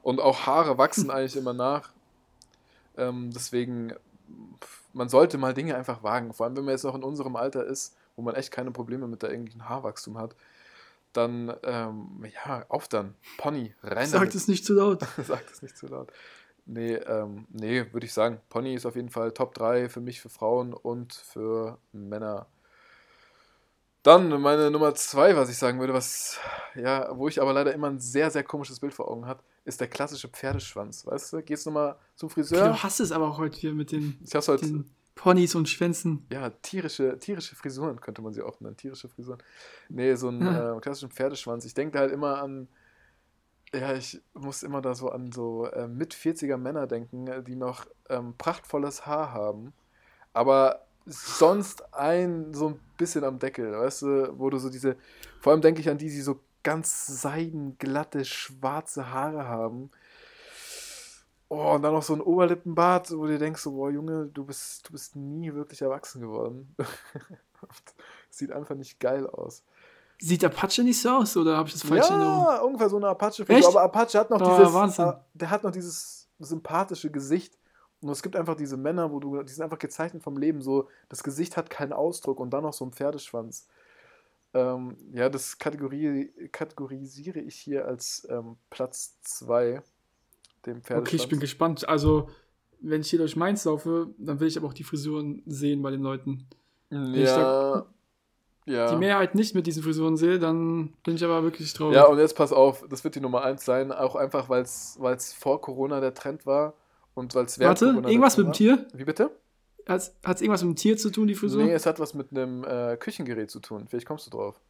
[0.02, 1.92] Und auch Haare wachsen eigentlich immer nach.
[2.96, 3.94] Ähm, deswegen,
[4.92, 6.32] man sollte mal Dinge einfach wagen.
[6.32, 9.08] Vor allem, wenn man jetzt noch in unserem Alter ist, wo man echt keine Probleme
[9.08, 10.36] mit der eigentlichen Haarwachstum hat.
[11.12, 13.14] Dann, ähm, ja, auf dann.
[13.36, 14.34] Pony, rein Sag damit.
[14.34, 15.00] es nicht zu laut.
[15.26, 16.12] Sag das nicht zu laut.
[16.72, 18.40] Nee, ähm, nee, würde ich sagen.
[18.48, 22.46] Pony ist auf jeden Fall Top 3 für mich, für Frauen und für Männer.
[24.02, 26.38] Dann meine Nummer 2, was ich sagen würde, was,
[26.74, 29.80] ja, wo ich aber leider immer ein sehr, sehr komisches Bild vor Augen habe, ist
[29.80, 31.06] der klassische Pferdeschwanz.
[31.06, 32.68] Weißt du, gehst du mal zum Friseur?
[32.68, 36.24] Du hast es aber auch heute hier mit den, Ich heute, den Ponys und Schwänzen.
[36.32, 38.76] ja, tierische, tierische Frisuren könnte man sie auch nennen.
[38.76, 39.42] Tierische Frisuren.
[39.90, 40.76] Nee, so einen Ja.
[40.76, 41.64] äh, klassischen Pferdeschwanz.
[41.66, 42.68] Ich denke da halt immer an,
[43.74, 47.56] ja, ich muss immer da so an so äh, mit 40er Männer denken, äh, die
[47.56, 49.72] noch ähm, prachtvolles Haar haben,
[50.32, 54.96] aber sonst ein so ein bisschen am Deckel, weißt du, wo du so diese,
[55.40, 59.90] vor allem denke ich an die, die so ganz seidenglatte, schwarze Haare haben.
[61.48, 64.86] Oh, und dann noch so ein Oberlippenbart, wo du denkst, so, boah, Junge, du bist,
[64.86, 66.76] du bist nie wirklich erwachsen geworden.
[68.30, 69.64] Sieht einfach nicht geil aus.
[70.20, 72.44] Sieht Apache nicht so aus oder habe ich das falsch in Erinnerung?
[72.44, 73.66] Ja, ungefähr so eine apache Echt?
[73.66, 75.06] Aber Apache hat noch Oh, dieses, Wahnsinn.
[75.06, 77.56] äh, der hat noch dieses sympathische Gesicht.
[78.02, 80.62] Und es gibt einfach diese Männer, wo du, die sind einfach gezeichnet vom Leben.
[80.62, 83.66] So, das Gesicht hat keinen Ausdruck und dann noch so ein Pferdeschwanz.
[84.52, 89.82] Ähm, ja, das Kategorie, kategorisiere ich hier als ähm, Platz 2,
[90.66, 91.08] dem Pferdeschwanz.
[91.08, 91.88] Okay, ich bin gespannt.
[91.88, 92.28] Also,
[92.80, 95.90] wenn ich hier durch Mainz laufe, dann will ich aber auch die Frisuren sehen bei
[95.90, 96.46] den Leuten.
[96.90, 97.86] Ja,
[98.66, 98.90] ja.
[98.90, 101.96] Die Mehrheit nicht mit diesen Frisuren sehe, dann bin ich aber wirklich traurig.
[101.96, 105.32] Ja, und jetzt pass auf, das wird die Nummer 1 sein, auch einfach, weil es
[105.38, 106.74] vor Corona der Trend war
[107.14, 108.86] und weil es während Warte, Corona der irgendwas mit dem Tier?
[108.92, 109.30] Wie bitte?
[109.86, 111.64] Hat es irgendwas mit dem Tier zu tun, die Frisur?
[111.64, 113.86] Nee, es hat was mit einem äh, Küchengerät zu tun.
[113.88, 114.60] Vielleicht kommst du drauf.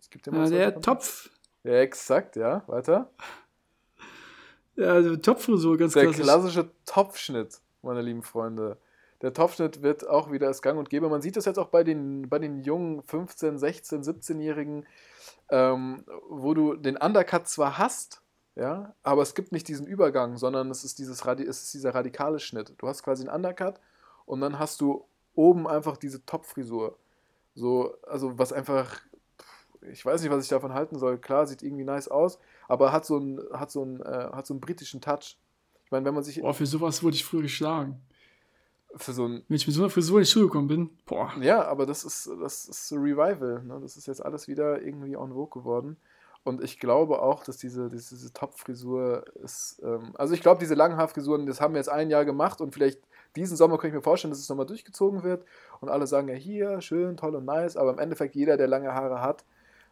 [0.00, 0.82] Es gibt ja mal ja, zwei der Sachen.
[0.82, 1.30] Topf.
[1.64, 2.62] Ja, exakt, ja.
[2.66, 3.10] Weiter.
[4.76, 6.22] Ja, also Topffrisur, ganz Der klassisch.
[6.22, 8.76] klassische Topfschnitt, meine lieben Freunde.
[9.24, 11.08] Der Topfschnitt wird auch wieder als Gang und Gäbe.
[11.08, 14.84] Man sieht das jetzt auch bei den, bei den jungen 15-, 16-, 17-Jährigen,
[15.48, 18.20] ähm, wo du den Undercut zwar hast,
[18.54, 22.38] ja, aber es gibt nicht diesen Übergang, sondern es ist, dieses es ist dieser radikale
[22.38, 22.74] Schnitt.
[22.76, 23.80] Du hast quasi einen Undercut
[24.26, 26.98] und dann hast du oben einfach diese Topfrisur.
[27.54, 29.00] So, also was einfach,
[29.90, 31.16] ich weiß nicht, was ich davon halten soll.
[31.16, 34.52] Klar, sieht irgendwie nice aus, aber hat so einen, hat so einen, äh, hat so
[34.52, 35.38] einen britischen Touch.
[35.82, 38.02] Ich meine, wenn man sich Boah, für sowas wurde ich früher geschlagen.
[38.96, 41.32] Für so ein Wenn ich mit so einer Frisur in die Schule gekommen bin, boah.
[41.40, 43.62] Ja, aber das ist, das ist Revival.
[43.64, 43.78] Ne?
[43.80, 45.96] Das ist jetzt alles wieder irgendwie en vogue geworden.
[46.44, 49.80] Und ich glaube auch, dass diese, diese, diese Top-Frisur ist.
[49.82, 52.74] Ähm, also ich glaube, diese langen Haarfrisuren, das haben wir jetzt ein Jahr gemacht und
[52.74, 53.00] vielleicht
[53.34, 55.44] diesen Sommer kann ich mir vorstellen, dass es nochmal durchgezogen wird.
[55.80, 57.76] Und alle sagen ja hier, schön, toll und nice.
[57.76, 59.44] Aber im Endeffekt, jeder, der lange Haare hat,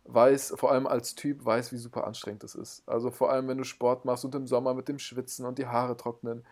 [0.05, 2.83] weiß, vor allem als Typ, weiß, wie super anstrengend das ist.
[2.87, 5.67] Also vor allem, wenn du Sport machst und im Sommer mit dem Schwitzen und die
[5.67, 6.45] Haare trocknen.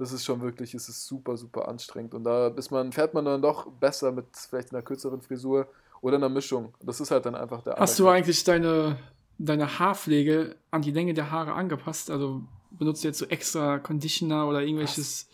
[0.00, 2.14] Das ist schon wirklich, es ist super, super anstrengend.
[2.14, 5.68] Und da ist man, fährt man dann doch besser mit vielleicht einer kürzeren Frisur
[6.00, 6.72] oder einer Mischung.
[6.80, 8.96] Das ist halt dann einfach der Hast du eigentlich deine,
[9.36, 12.10] deine Haarpflege an die Länge der Haare angepasst?
[12.10, 12.40] Also
[12.70, 15.28] benutzt du jetzt so extra Conditioner oder irgendwelches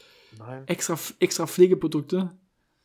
[0.66, 2.32] extra, extra Pflegeprodukte?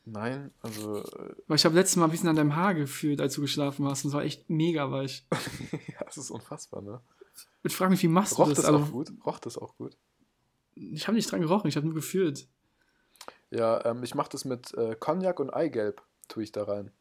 [0.05, 3.33] nein, also äh, Weil ich habe letztes Mal ein bisschen an deinem Haar gefühlt, als
[3.33, 4.05] du geschlafen hast.
[4.05, 5.25] Und es war echt mega weich.
[5.87, 7.01] ja, es ist unfassbar, ne?
[7.63, 8.57] Ich frage mich, wie machst du Roch das?
[8.57, 9.11] das Also, auch gut?
[9.25, 9.97] Roch das auch gut?
[10.75, 12.47] Ich habe nicht dran gerochen, ich habe nur gefühlt.
[13.49, 16.91] Ja, ähm, ich mache das mit äh, Cognac und Eigelb, tue ich da rein.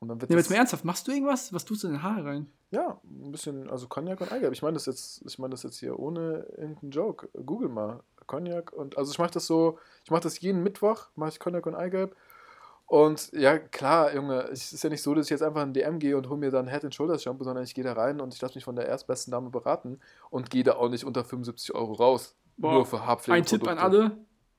[0.00, 1.52] Und dann wird das, jetzt mal ernsthaft, machst du irgendwas?
[1.52, 2.52] Was tust du in deine Haare rein?
[2.70, 4.52] Ja, ein bisschen, also Cognac und Eigelb.
[4.52, 7.28] Ich meine das jetzt, ich meine das jetzt hier ohne irgendeinen Joke.
[7.44, 8.02] Google mal.
[8.26, 11.66] Cognac und, also ich mache das so, ich mache das jeden Mittwoch, mache ich Cognac
[11.66, 12.16] und Eigelb.
[12.86, 15.82] Und ja, klar, Junge, es ist ja nicht so, dass ich jetzt einfach in den
[15.82, 18.20] DM gehe und hole mir dann Head and Shoulders Shampoo, sondern ich gehe da rein
[18.20, 21.24] und ich lasse mich von der erstbesten Dame beraten und gehe da auch nicht unter
[21.24, 22.36] 75 Euro raus.
[22.56, 23.36] Boah, nur für Haarpflege.
[23.36, 24.18] Ein Tipp an alle,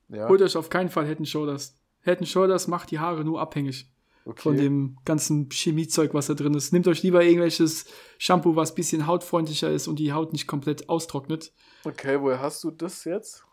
[0.09, 1.75] Ja, holt euch auf keinen Fall Head and Shoulders.
[2.01, 3.91] Head and Shoulders macht die Haare nur abhängig
[4.25, 4.41] okay.
[4.41, 6.73] von dem ganzen Chemiezeug, was da drin ist.
[6.73, 7.85] Nehmt euch lieber irgendwelches
[8.17, 11.53] Shampoo, was ein bisschen hautfreundlicher ist und die Haut nicht komplett austrocknet.
[11.83, 13.43] Okay, woher hast du das jetzt?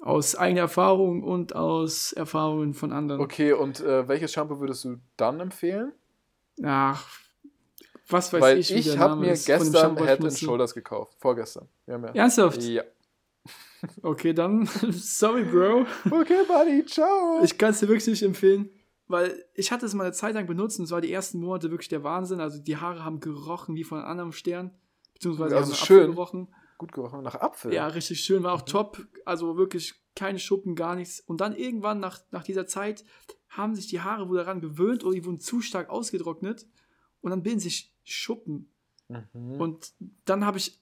[0.00, 3.20] Aus eigener Erfahrung und aus Erfahrungen von anderen.
[3.20, 5.92] Okay, und äh, welches Shampoo würdest du dann empfehlen?
[6.62, 7.04] Ach,
[8.08, 10.04] was weiß Weil ich, wie ich, der habe Name mir ist von dem gestern Shampoo,
[10.04, 10.38] ich Head.
[10.38, 11.14] Shoulders gekauft.
[11.18, 11.68] Vorgestern.
[11.86, 11.96] Ja.
[11.96, 12.62] Ernsthaft?
[12.62, 12.82] Ja.
[14.02, 15.86] Okay, dann, sorry, Bro.
[16.10, 17.40] Okay, Buddy, ciao.
[17.42, 18.70] Ich kann es dir wirklich nicht empfehlen.
[19.06, 21.70] weil ich hatte es mal eine Zeit lang benutzt und es war die ersten Monate
[21.70, 22.40] wirklich der Wahnsinn.
[22.40, 24.72] Also die Haare haben gerochen wie von einem anderen Stern,
[25.14, 25.98] beziehungsweise Also haben schön.
[26.00, 26.48] Apfel gerochen.
[26.78, 27.72] Gut gerochen, nach Apfel.
[27.72, 29.06] Ja, richtig schön, war auch top.
[29.24, 31.20] Also wirklich keine Schuppen, gar nichts.
[31.20, 33.04] Und dann irgendwann nach, nach dieser Zeit
[33.48, 36.66] haben sich die Haare wohl daran gewöhnt oder die wurden zu stark ausgetrocknet
[37.20, 38.70] und dann bilden sich Schuppen.
[39.08, 39.60] Mhm.
[39.60, 39.92] Und
[40.24, 40.80] dann habe ich,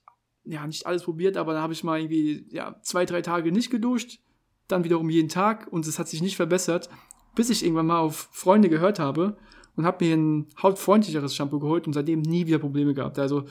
[0.49, 3.69] ja, nicht alles probiert, aber dann habe ich mal irgendwie, ja, zwei, drei Tage nicht
[3.69, 4.19] geduscht,
[4.67, 6.89] dann wiederum jeden Tag und es hat sich nicht verbessert,
[7.35, 9.37] bis ich irgendwann mal auf Freunde gehört habe
[9.75, 13.19] und habe mir ein hautfreundlicheres Shampoo geholt und seitdem nie wieder Probleme gehabt.
[13.19, 13.45] Also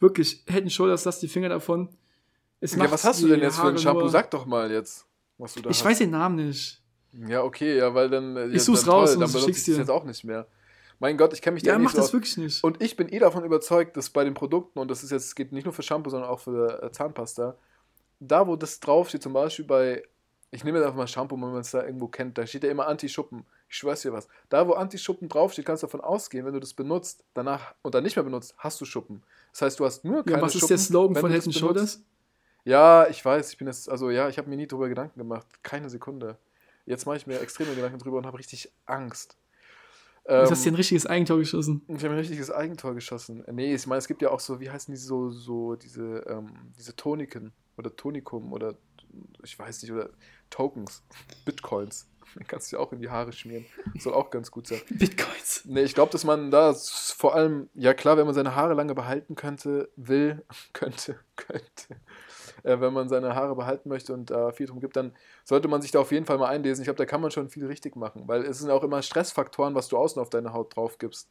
[0.00, 1.88] wirklich, Head Shoulders, lass die Finger davon.
[2.60, 4.08] Ja, was hast du denn jetzt für ein Haare Shampoo?
[4.08, 5.06] Sag doch mal jetzt,
[5.38, 5.84] was du da Ich hast.
[5.84, 6.80] weiß den Namen nicht.
[7.28, 8.36] Ja, okay, ja, weil dann.
[8.36, 9.76] äh, Ich ja, such's dann raus toll, und dann benutze ich das dir.
[9.78, 10.46] jetzt auch nicht mehr.
[11.02, 12.12] Mein Gott, ich kenne mich da Ja, nicht mach so das aus.
[12.12, 12.62] wirklich nicht.
[12.62, 15.50] Und ich bin eh davon überzeugt, dass bei den Produkten, und das ist jetzt, geht
[15.50, 17.56] nicht nur für Shampoo, sondern auch für äh, Zahnpasta,
[18.20, 20.04] da wo das draufsteht, zum Beispiel bei,
[20.52, 22.70] ich nehme jetzt einfach mal Shampoo, wenn man es da irgendwo kennt, da steht ja
[22.70, 23.44] immer Anti-Schuppen.
[23.68, 24.28] Ich schwör's dir was.
[24.48, 28.04] Da wo Anti-Schuppen draufsteht, kannst du davon ausgehen, wenn du das benutzt, danach und dann
[28.04, 29.24] nicht mehr benutzt, hast du Schuppen.
[29.50, 30.68] Das heißt, du hast nur keine Ja, was ist Schuppen.
[30.68, 31.52] der Slogan von Head.
[31.52, 32.00] Shoulders?
[32.64, 35.48] Ja, ich weiß, ich bin jetzt, also ja, ich habe mir nie drüber Gedanken gemacht.
[35.64, 36.36] Keine Sekunde.
[36.86, 39.36] Jetzt mache ich mir extreme Gedanken drüber und habe richtig Angst.
[40.26, 41.82] Ähm, hast du dir ein richtiges Eigentor geschossen.
[41.88, 43.44] ich habe ein richtiges Eigentor geschossen.
[43.50, 46.72] Nee, ich meine, es gibt ja auch so, wie heißen die so, so diese, ähm,
[46.78, 48.76] diese Toniken oder Tonikum oder
[49.42, 50.10] ich weiß nicht, oder
[50.50, 51.02] Tokens,
[51.44, 52.08] Bitcoins.
[52.34, 53.66] Den kannst du ja auch in die Haare schmieren.
[53.98, 54.80] Soll auch ganz gut sein.
[54.90, 55.62] Bitcoins.
[55.64, 58.94] Nee, ich glaube, dass man da vor allem, ja klar, wenn man seine Haare lange
[58.94, 61.96] behalten könnte, will, könnte, könnte,
[62.64, 65.12] äh, wenn man seine Haare behalten möchte und da viel drum gibt, dann
[65.44, 66.82] sollte man sich da auf jeden Fall mal einlesen.
[66.82, 69.74] Ich glaube, da kann man schon viel richtig machen, weil es sind auch immer Stressfaktoren,
[69.74, 71.28] was du außen auf deine Haut drauf gibst.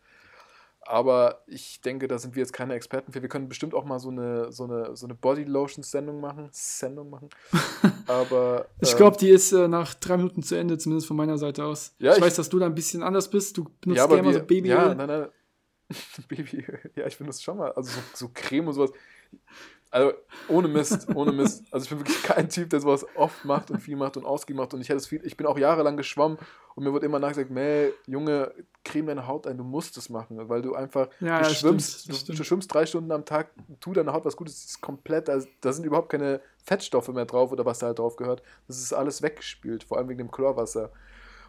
[0.83, 3.21] Aber ich denke, da sind wir jetzt keine Experten für.
[3.21, 6.49] Wir können bestimmt auch mal so eine, so eine, so eine Body-Lotion-Sendung machen.
[6.51, 7.29] Sendung machen.
[8.07, 8.65] Aber.
[8.81, 11.65] Ich ähm, glaube, die ist äh, nach drei Minuten zu Ende, zumindest von meiner Seite
[11.65, 11.93] aus.
[11.99, 13.57] Ja, ich, ich- weiß, dass du da ein bisschen anders bist.
[13.57, 14.75] Du benutzt ja, gerne mal so Babyöl.
[14.75, 15.27] Ja, nein, nein.
[16.27, 16.79] Babyöl.
[16.95, 17.71] Ja, ich benutze schon mal.
[17.73, 18.91] Also so, so Creme und sowas.
[19.91, 20.13] Also
[20.47, 21.65] ohne Mist, ohne Mist.
[21.69, 24.71] Also ich bin wirklich kein Typ, der sowas oft macht und viel macht und ausgemacht
[24.71, 24.73] macht.
[24.73, 26.37] Und ich hätte es viel, ich bin auch jahrelang geschwommen
[26.75, 28.53] und mir wurde immer nachgesagt, Mel, Junge,
[28.85, 32.03] creme deine Haut ein, du musst es machen, weil du einfach, Ja, du ja, schwimmst,
[32.03, 34.81] stimmt, du, du schwimmst drei Stunden am Tag, tu deiner Haut was Gutes, das ist
[34.81, 38.41] komplett, da, da sind überhaupt keine Fettstoffe mehr drauf oder was da halt drauf gehört.
[38.67, 40.91] Das ist alles weggespült, vor allem wegen dem Chlorwasser.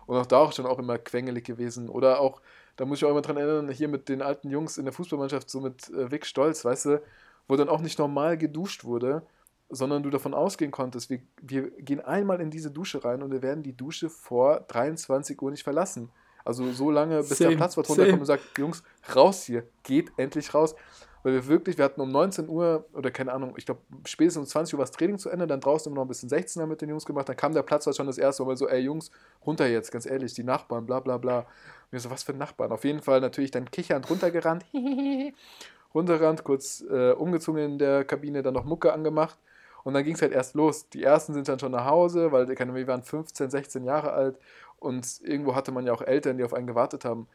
[0.06, 1.88] Und auch da auch schon auch immer quengelig gewesen.
[1.88, 2.40] Oder auch,
[2.76, 5.48] da muss ich auch immer dran erinnern, hier mit den alten Jungs in der Fußballmannschaft,
[5.48, 7.02] so mit äh, Vic Stolz, weißt du,
[7.48, 9.22] wo dann auch nicht normal geduscht wurde,
[9.68, 13.42] sondern du davon ausgehen konntest, wir, wir gehen einmal in diese Dusche rein und wir
[13.42, 16.10] werden die Dusche vor 23 Uhr nicht verlassen.
[16.44, 18.82] Also so lange, bis Same, der Platzwart runterkommt und sagt, Jungs,
[19.14, 20.74] raus hier, geht endlich raus.
[21.22, 24.46] Weil wir wirklich, wir hatten um 19 Uhr oder keine Ahnung, ich glaube spätestens um
[24.46, 26.82] 20 Uhr war das Training zu Ende, dann draußen immer noch ein bisschen 16er mit
[26.82, 29.12] den Jungs gemacht, dann kam der Platzwart schon das erste Mal so, ey Jungs,
[29.46, 31.38] runter jetzt, ganz ehrlich, die Nachbarn, bla bla bla.
[31.38, 31.46] Und
[31.92, 32.72] wir so, was für Nachbarn?
[32.72, 34.64] Auf jeden Fall natürlich dann kichernd runtergerannt,
[35.94, 39.38] runtergerannt, kurz äh, umgezogen in der Kabine, dann noch Mucke angemacht
[39.84, 40.88] und dann ging es halt erst los.
[40.88, 44.38] Die ersten sind dann schon nach Hause, weil wir waren 15, 16 Jahre alt
[44.78, 47.28] und irgendwo hatte man ja auch Eltern, die auf einen gewartet haben.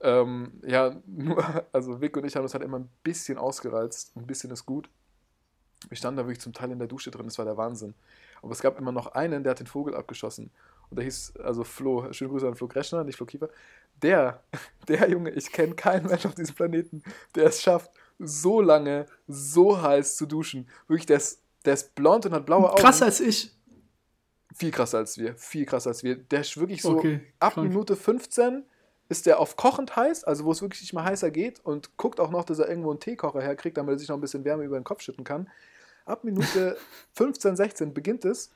[0.00, 4.16] Ähm, ja, nur, also Vic und ich haben uns halt immer ein bisschen ausgereizt.
[4.16, 4.88] Ein bisschen ist gut.
[5.88, 7.94] Wir standen da wirklich zum Teil in der Dusche drin, das war der Wahnsinn.
[8.42, 10.50] Aber es gab immer noch einen, der hat den Vogel abgeschossen.
[10.90, 13.48] Und der hieß, also Flo, schöne Grüße an Flo Kreschner, nicht Flo Kiefer.
[14.02, 14.42] Der,
[14.88, 17.02] der Junge, ich kenne keinen Mensch auf diesem Planeten,
[17.34, 20.68] der es schafft, so lange, so heiß zu duschen.
[20.86, 22.80] Wirklich, der ist, der ist blond und hat blaue Augen.
[22.80, 23.50] Krasser als ich.
[24.54, 26.16] Viel krasser als wir, viel krasser als wir.
[26.16, 27.68] Der ist wirklich so, Okay, ab krank.
[27.68, 28.64] Minute 15
[29.08, 32.20] ist der auf kochend heiß, also wo es wirklich nicht mal heißer geht und guckt
[32.20, 34.64] auch noch, dass er irgendwo einen Teekocher herkriegt, damit er sich noch ein bisschen Wärme
[34.64, 35.50] über den Kopf schütten kann.
[36.04, 36.76] Ab Minute
[37.14, 38.52] 15, 16 beginnt es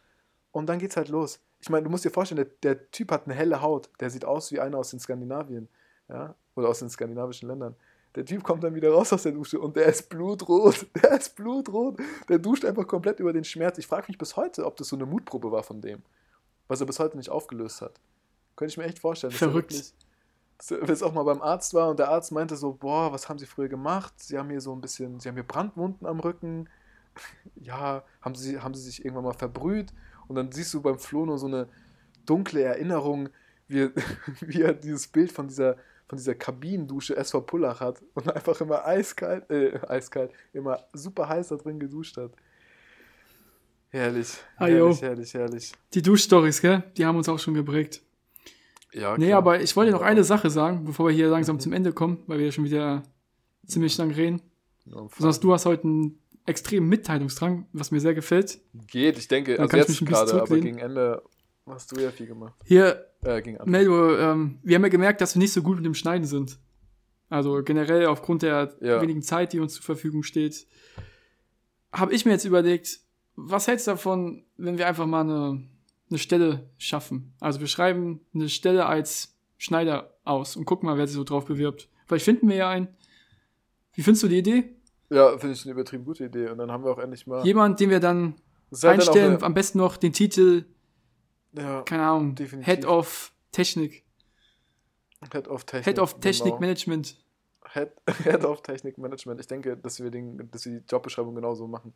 [0.53, 1.41] und dann geht's halt los.
[1.61, 4.25] Ich meine, du musst dir vorstellen, der, der Typ hat eine helle Haut, der sieht
[4.25, 5.69] aus wie einer aus den Skandinavien,
[6.09, 7.75] ja, oder aus den skandinavischen Ländern.
[8.15, 10.87] Der Typ kommt dann wieder raus aus der Dusche und der ist blutrot.
[11.03, 11.99] Der ist blutrot.
[12.29, 13.79] Der duscht einfach komplett über den Schmerz.
[13.79, 16.03] Ich frage mich bis heute, ob das so eine Mutprobe war von dem,
[16.69, 18.01] was er bis heute nicht aufgelöst hat.
[18.57, 19.33] Könnte ich mir echt vorstellen.
[19.33, 19.73] dass er Verrückt.
[19.73, 19.95] wirklich-
[20.57, 23.29] dass er jetzt auch mal beim Arzt war und der Arzt meinte so, boah, was
[23.29, 24.13] haben Sie früher gemacht?
[24.17, 26.69] Sie haben hier so ein bisschen, Sie haben hier Brandwunden am Rücken.
[27.57, 29.93] Ja, haben Sie, haben Sie sich irgendwann mal verbrüht?
[30.29, 31.69] Und dann siehst du beim Flo nur so eine
[32.27, 33.29] dunkle Erinnerung,
[33.67, 33.93] wie, er-
[34.41, 35.77] wie er dieses Bild von dieser,
[36.07, 41.49] von dieser Kabinendusche SV Pullach hat und einfach immer eiskalt, äh, eiskalt, immer super heiß
[41.49, 42.33] da drin geduscht hat.
[43.91, 45.73] Herrlich, Ah, herrlich, herrlich, herrlich.
[45.95, 46.83] Die Duschstories, gell?
[46.99, 48.03] Die haben uns auch schon geprägt.
[48.93, 49.39] Ja, Nee, klar.
[49.39, 51.61] aber ich wollte noch eine Sache sagen, bevor wir hier langsam Mhm.
[51.61, 53.03] zum Ende kommen, weil wir ja schon wieder
[53.67, 54.43] ziemlich lang reden.
[54.85, 56.19] Ja, du hast heute einen
[56.49, 58.61] extremen Mitteilungsdrang, was mir sehr gefällt.
[58.87, 61.23] Geht, ich denke, Dann also jetzt gerade, aber gegen Ende
[61.67, 62.55] Hast du ja viel gemacht.
[62.65, 63.43] Hier, Äh.
[63.67, 66.59] Meldo, ähm, wir haben ja gemerkt, dass wir nicht so gut mit dem Schneiden sind.
[67.29, 69.03] Also generell aufgrund der Ja.
[69.03, 70.67] wenigen Zeit, die uns zur Verfügung steht,
[71.93, 73.01] habe ich mir jetzt überlegt,
[73.37, 75.63] was hältst du davon, wenn wir einfach mal eine,
[76.09, 77.35] eine Stelle schaffen?
[77.41, 81.45] Also wir schreiben eine Stelle als Schneider aus und gucken mal, wer sich so drauf
[81.45, 81.89] bewirbt.
[82.07, 82.89] Vielleicht finden wir ja einen.
[83.95, 84.65] Wie findest du die Idee?
[85.11, 86.49] Ja, finde ich eine übertrieben gute Idee.
[86.51, 87.45] Und dann haben wir auch endlich mal.
[87.45, 88.35] Jemand, den wir dann
[88.73, 90.65] halt dann einstellen, eine- am besten noch den Titel,
[91.53, 92.67] ja, keine Ahnung, Definitiv.
[92.75, 94.05] Head of Technik.
[95.33, 95.85] Head of Technik.
[95.87, 96.61] Head of Technik genau.
[96.61, 97.17] Management.
[97.73, 97.91] Head,
[98.25, 99.41] Head of Technik Management.
[99.41, 101.93] Ich denke, dass wir, den, dass wir die Jobbeschreibung genauso machen.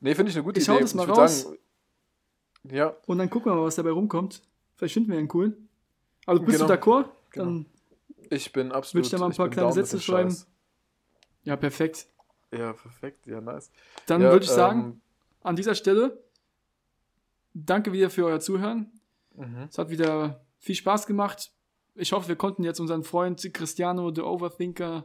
[0.00, 0.76] Nee, finde ich eine gute Ich Idee.
[0.76, 1.52] hau das mal würd raus.
[2.64, 4.42] ja, Und dann gucken wir mal, was dabei rumkommt.
[4.76, 5.68] Vielleicht finden wir einen coolen.
[6.26, 6.68] Also bist Genau.
[6.68, 7.08] du d'accord?
[7.34, 7.66] Dann,
[8.30, 9.02] ich bin absolut.
[9.04, 10.30] Willst du da mal ein ich paar kleine Sätze schreiben?
[10.30, 10.46] Scheiß.
[11.44, 12.06] ja, perfekt.
[12.52, 13.26] Ja, perfekt.
[13.26, 13.70] Ja, nice.
[14.06, 15.00] Dann ja, würde ich sagen, ähm,
[15.42, 16.22] an dieser Stelle,
[17.54, 18.92] danke wieder für euer Zuhören.
[19.34, 19.66] mhm.
[19.68, 21.52] Es hat wieder viel Spaß gemacht.
[21.94, 25.04] Ich hoffe, wir konnten jetzt unseren Freund Cristiano, the Overthinker,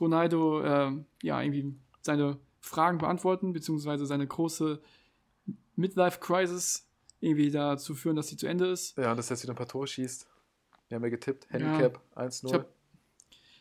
[0.00, 4.80] Ronaldo, ähm, ja, irgendwie seine Fragen beantworten, beziehungsweise seine große
[5.76, 6.86] Midlife-Crisis
[7.20, 8.96] irgendwie dazu führen, dass sie zu Ende ist.
[8.96, 10.26] Ja, dass er jetzt wieder ein paar Tore schießt.
[10.88, 11.46] Wir haben ja getippt.
[11.50, 11.58] Ja.
[11.58, 12.64] Handicap 1-0.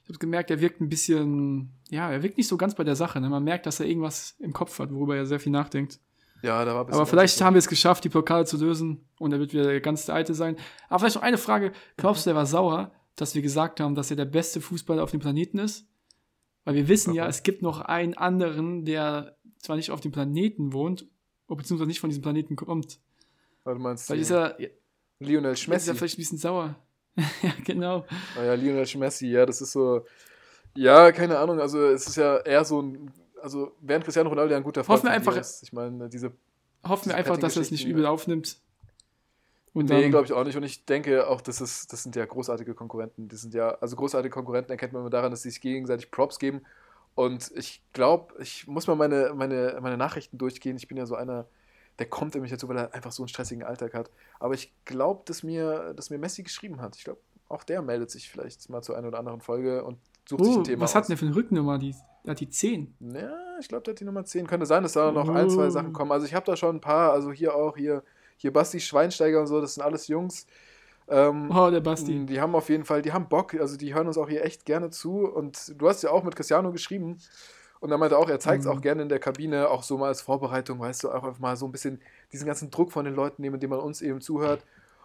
[0.07, 2.75] Ich hab- Ich habe gemerkt, er wirkt ein bisschen, ja, er wirkt nicht so ganz
[2.75, 3.19] bei der Sache.
[3.19, 3.29] Ne?
[3.29, 5.99] Man merkt, dass er irgendwas im Kopf hat, worüber er sehr viel nachdenkt.
[6.43, 9.33] Ja, da war ein Aber vielleicht haben wir es geschafft, die Blockade zu lösen und
[9.33, 10.55] er wird wieder der ganz der Alte sein.
[10.87, 11.71] Aber vielleicht noch eine Frage.
[11.97, 15.11] Glaubst du, er war sauer, dass wir gesagt haben, dass er der beste Fußballer auf
[15.11, 15.87] dem Planeten ist?
[16.63, 17.29] Weil wir wissen ja, Warum?
[17.31, 21.07] es gibt noch einen anderen, der zwar nicht auf dem Planeten wohnt,
[21.47, 22.99] beziehungsweise nicht von diesem Planeten kommt.
[23.63, 24.69] Weil du meinst, Vielleicht ist er, ja,
[25.19, 25.89] Lionel ist Messi.
[25.89, 26.75] er vielleicht ein bisschen sauer.
[27.41, 28.05] ja, genau.
[28.38, 30.05] Ah ja, Lionel Messi, ja, das ist so.
[30.76, 33.11] Ja, keine Ahnung, also es ist ja eher so ein.
[33.41, 36.32] Also, während Cristiano Ronaldo ja ein guter Freund Hoffen wir einfach- ist, ich meine, diese.
[36.88, 38.57] Hoffen wir einfach, dass er es nicht übel aufnimmt.
[39.74, 40.55] Und Nee, glaube ich auch nicht.
[40.57, 43.28] Und ich denke auch, das, ist, das sind ja großartige Konkurrenten.
[43.28, 46.39] Die sind ja, also großartige Konkurrenten erkennt man immer daran, dass sie sich gegenseitig Props
[46.39, 46.61] geben.
[47.13, 50.78] Und ich glaube, ich muss mal meine, meine, meine Nachrichten durchgehen.
[50.78, 51.45] Ich bin ja so einer,
[51.99, 54.11] der kommt nämlich dazu, weil er einfach so einen stressigen Alltag hat.
[54.39, 56.95] Aber ich glaube, dass mir, dass mir Messi geschrieben hat.
[56.95, 57.19] Ich glaube,
[57.49, 60.59] auch der meldet sich vielleicht mal zur einen oder anderen Folge und sucht sich oh,
[60.59, 60.95] ein Thema was aus.
[60.95, 61.77] hat denn der für eine Rückennummer?
[61.79, 61.95] Die,
[62.25, 62.95] der hat die 10.
[62.99, 64.47] Ja, ich glaube, der hat die Nummer 10.
[64.47, 65.69] Könnte sein, dass da noch ein, zwei Oh.
[65.69, 66.11] Sachen kommen.
[66.11, 68.03] Also ich habe da schon ein paar, also hier auch, hier,
[68.35, 70.45] hier Basti Schweinsteiger und so, das sind alles Jungs.
[71.07, 72.25] Ähm, Oh, der Basti.
[72.25, 74.65] Die haben auf jeden Fall, die haben Bock, also die hören uns auch hier echt
[74.65, 75.25] gerne zu.
[75.25, 77.17] Und du hast ja auch mit Cristiano geschrieben.
[77.80, 78.71] Und er meinte auch, er zeigt es Mhm.
[78.78, 81.55] auch gerne in der Kabine, auch so mal als Vorbereitung, weißt du, auch einfach mal
[81.57, 82.01] so ein bisschen
[82.32, 84.63] diesen ganzen Druck von den Leuten nehmen, indem man uns eben zuhört.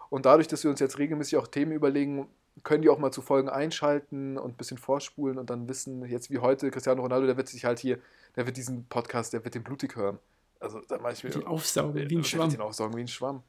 [0.09, 2.27] Und dadurch, dass wir uns jetzt regelmäßig auch Themen überlegen,
[2.63, 6.29] können die auch mal zu Folgen einschalten und ein bisschen vorspulen und dann wissen, jetzt
[6.29, 7.97] wie heute, Cristiano Ronaldo, der wird sich halt hier,
[8.35, 10.19] der wird diesen Podcast, der wird den blutig hören.
[10.59, 11.31] Also da mache ich mir.
[11.31, 12.51] Die Aufsaugen, wie ein Schwamm.
[12.51, 13.41] ihn aufsaugen wie ein Schwamm.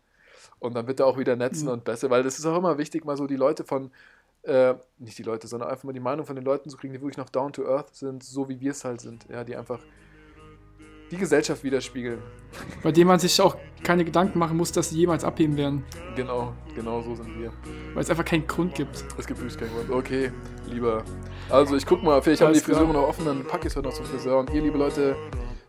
[0.59, 1.75] Und dann wird er auch wieder netzen Ja.
[1.75, 3.91] und besser, weil das ist auch immer wichtig, mal so die Leute von,
[4.45, 7.01] äh, nicht die Leute, sondern einfach mal die Meinung von den Leuten zu kriegen, die
[7.01, 9.26] wirklich noch down to earth sind, so wie wir es halt sind.
[9.30, 9.80] Ja, die einfach
[11.11, 12.20] die Gesellschaft widerspiegeln.
[12.82, 15.84] Bei dem man sich auch keine Gedanken machen muss, dass sie jemals abheben werden.
[16.16, 17.53] Genau, genau so sind wir.
[17.92, 19.05] Weil es einfach keinen Grund gibt.
[19.18, 19.90] Es gibt wirklich keinen Grund.
[19.90, 20.32] Okay,
[20.66, 21.05] lieber.
[21.51, 22.61] Also ich guck mal, vielleicht haben die.
[22.61, 24.38] Friseure noch offen, dann packe ich es heute noch zum Friseur.
[24.38, 25.16] Und ihr, liebe Leute,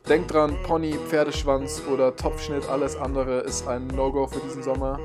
[0.07, 4.99] denkt dran, Pony, Pferdeschwanz oder Topfschnitt, alles andere ist ein No-Go für diesen Sommer.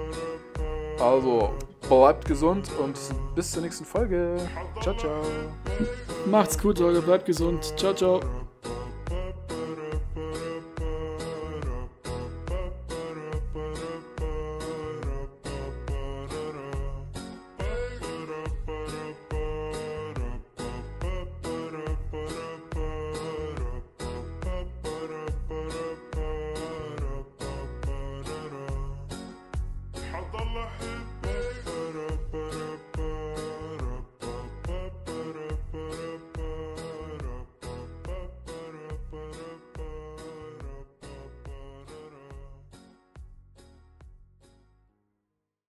[1.00, 1.54] Also,
[1.88, 2.98] bleibt gesund und
[3.34, 4.36] bis zur nächsten Folge.
[4.80, 5.22] Ciao, ciao.
[6.26, 7.02] Macht's gut, Leute.
[7.02, 7.72] Bleibt gesund.
[7.76, 8.20] Ciao, ciao.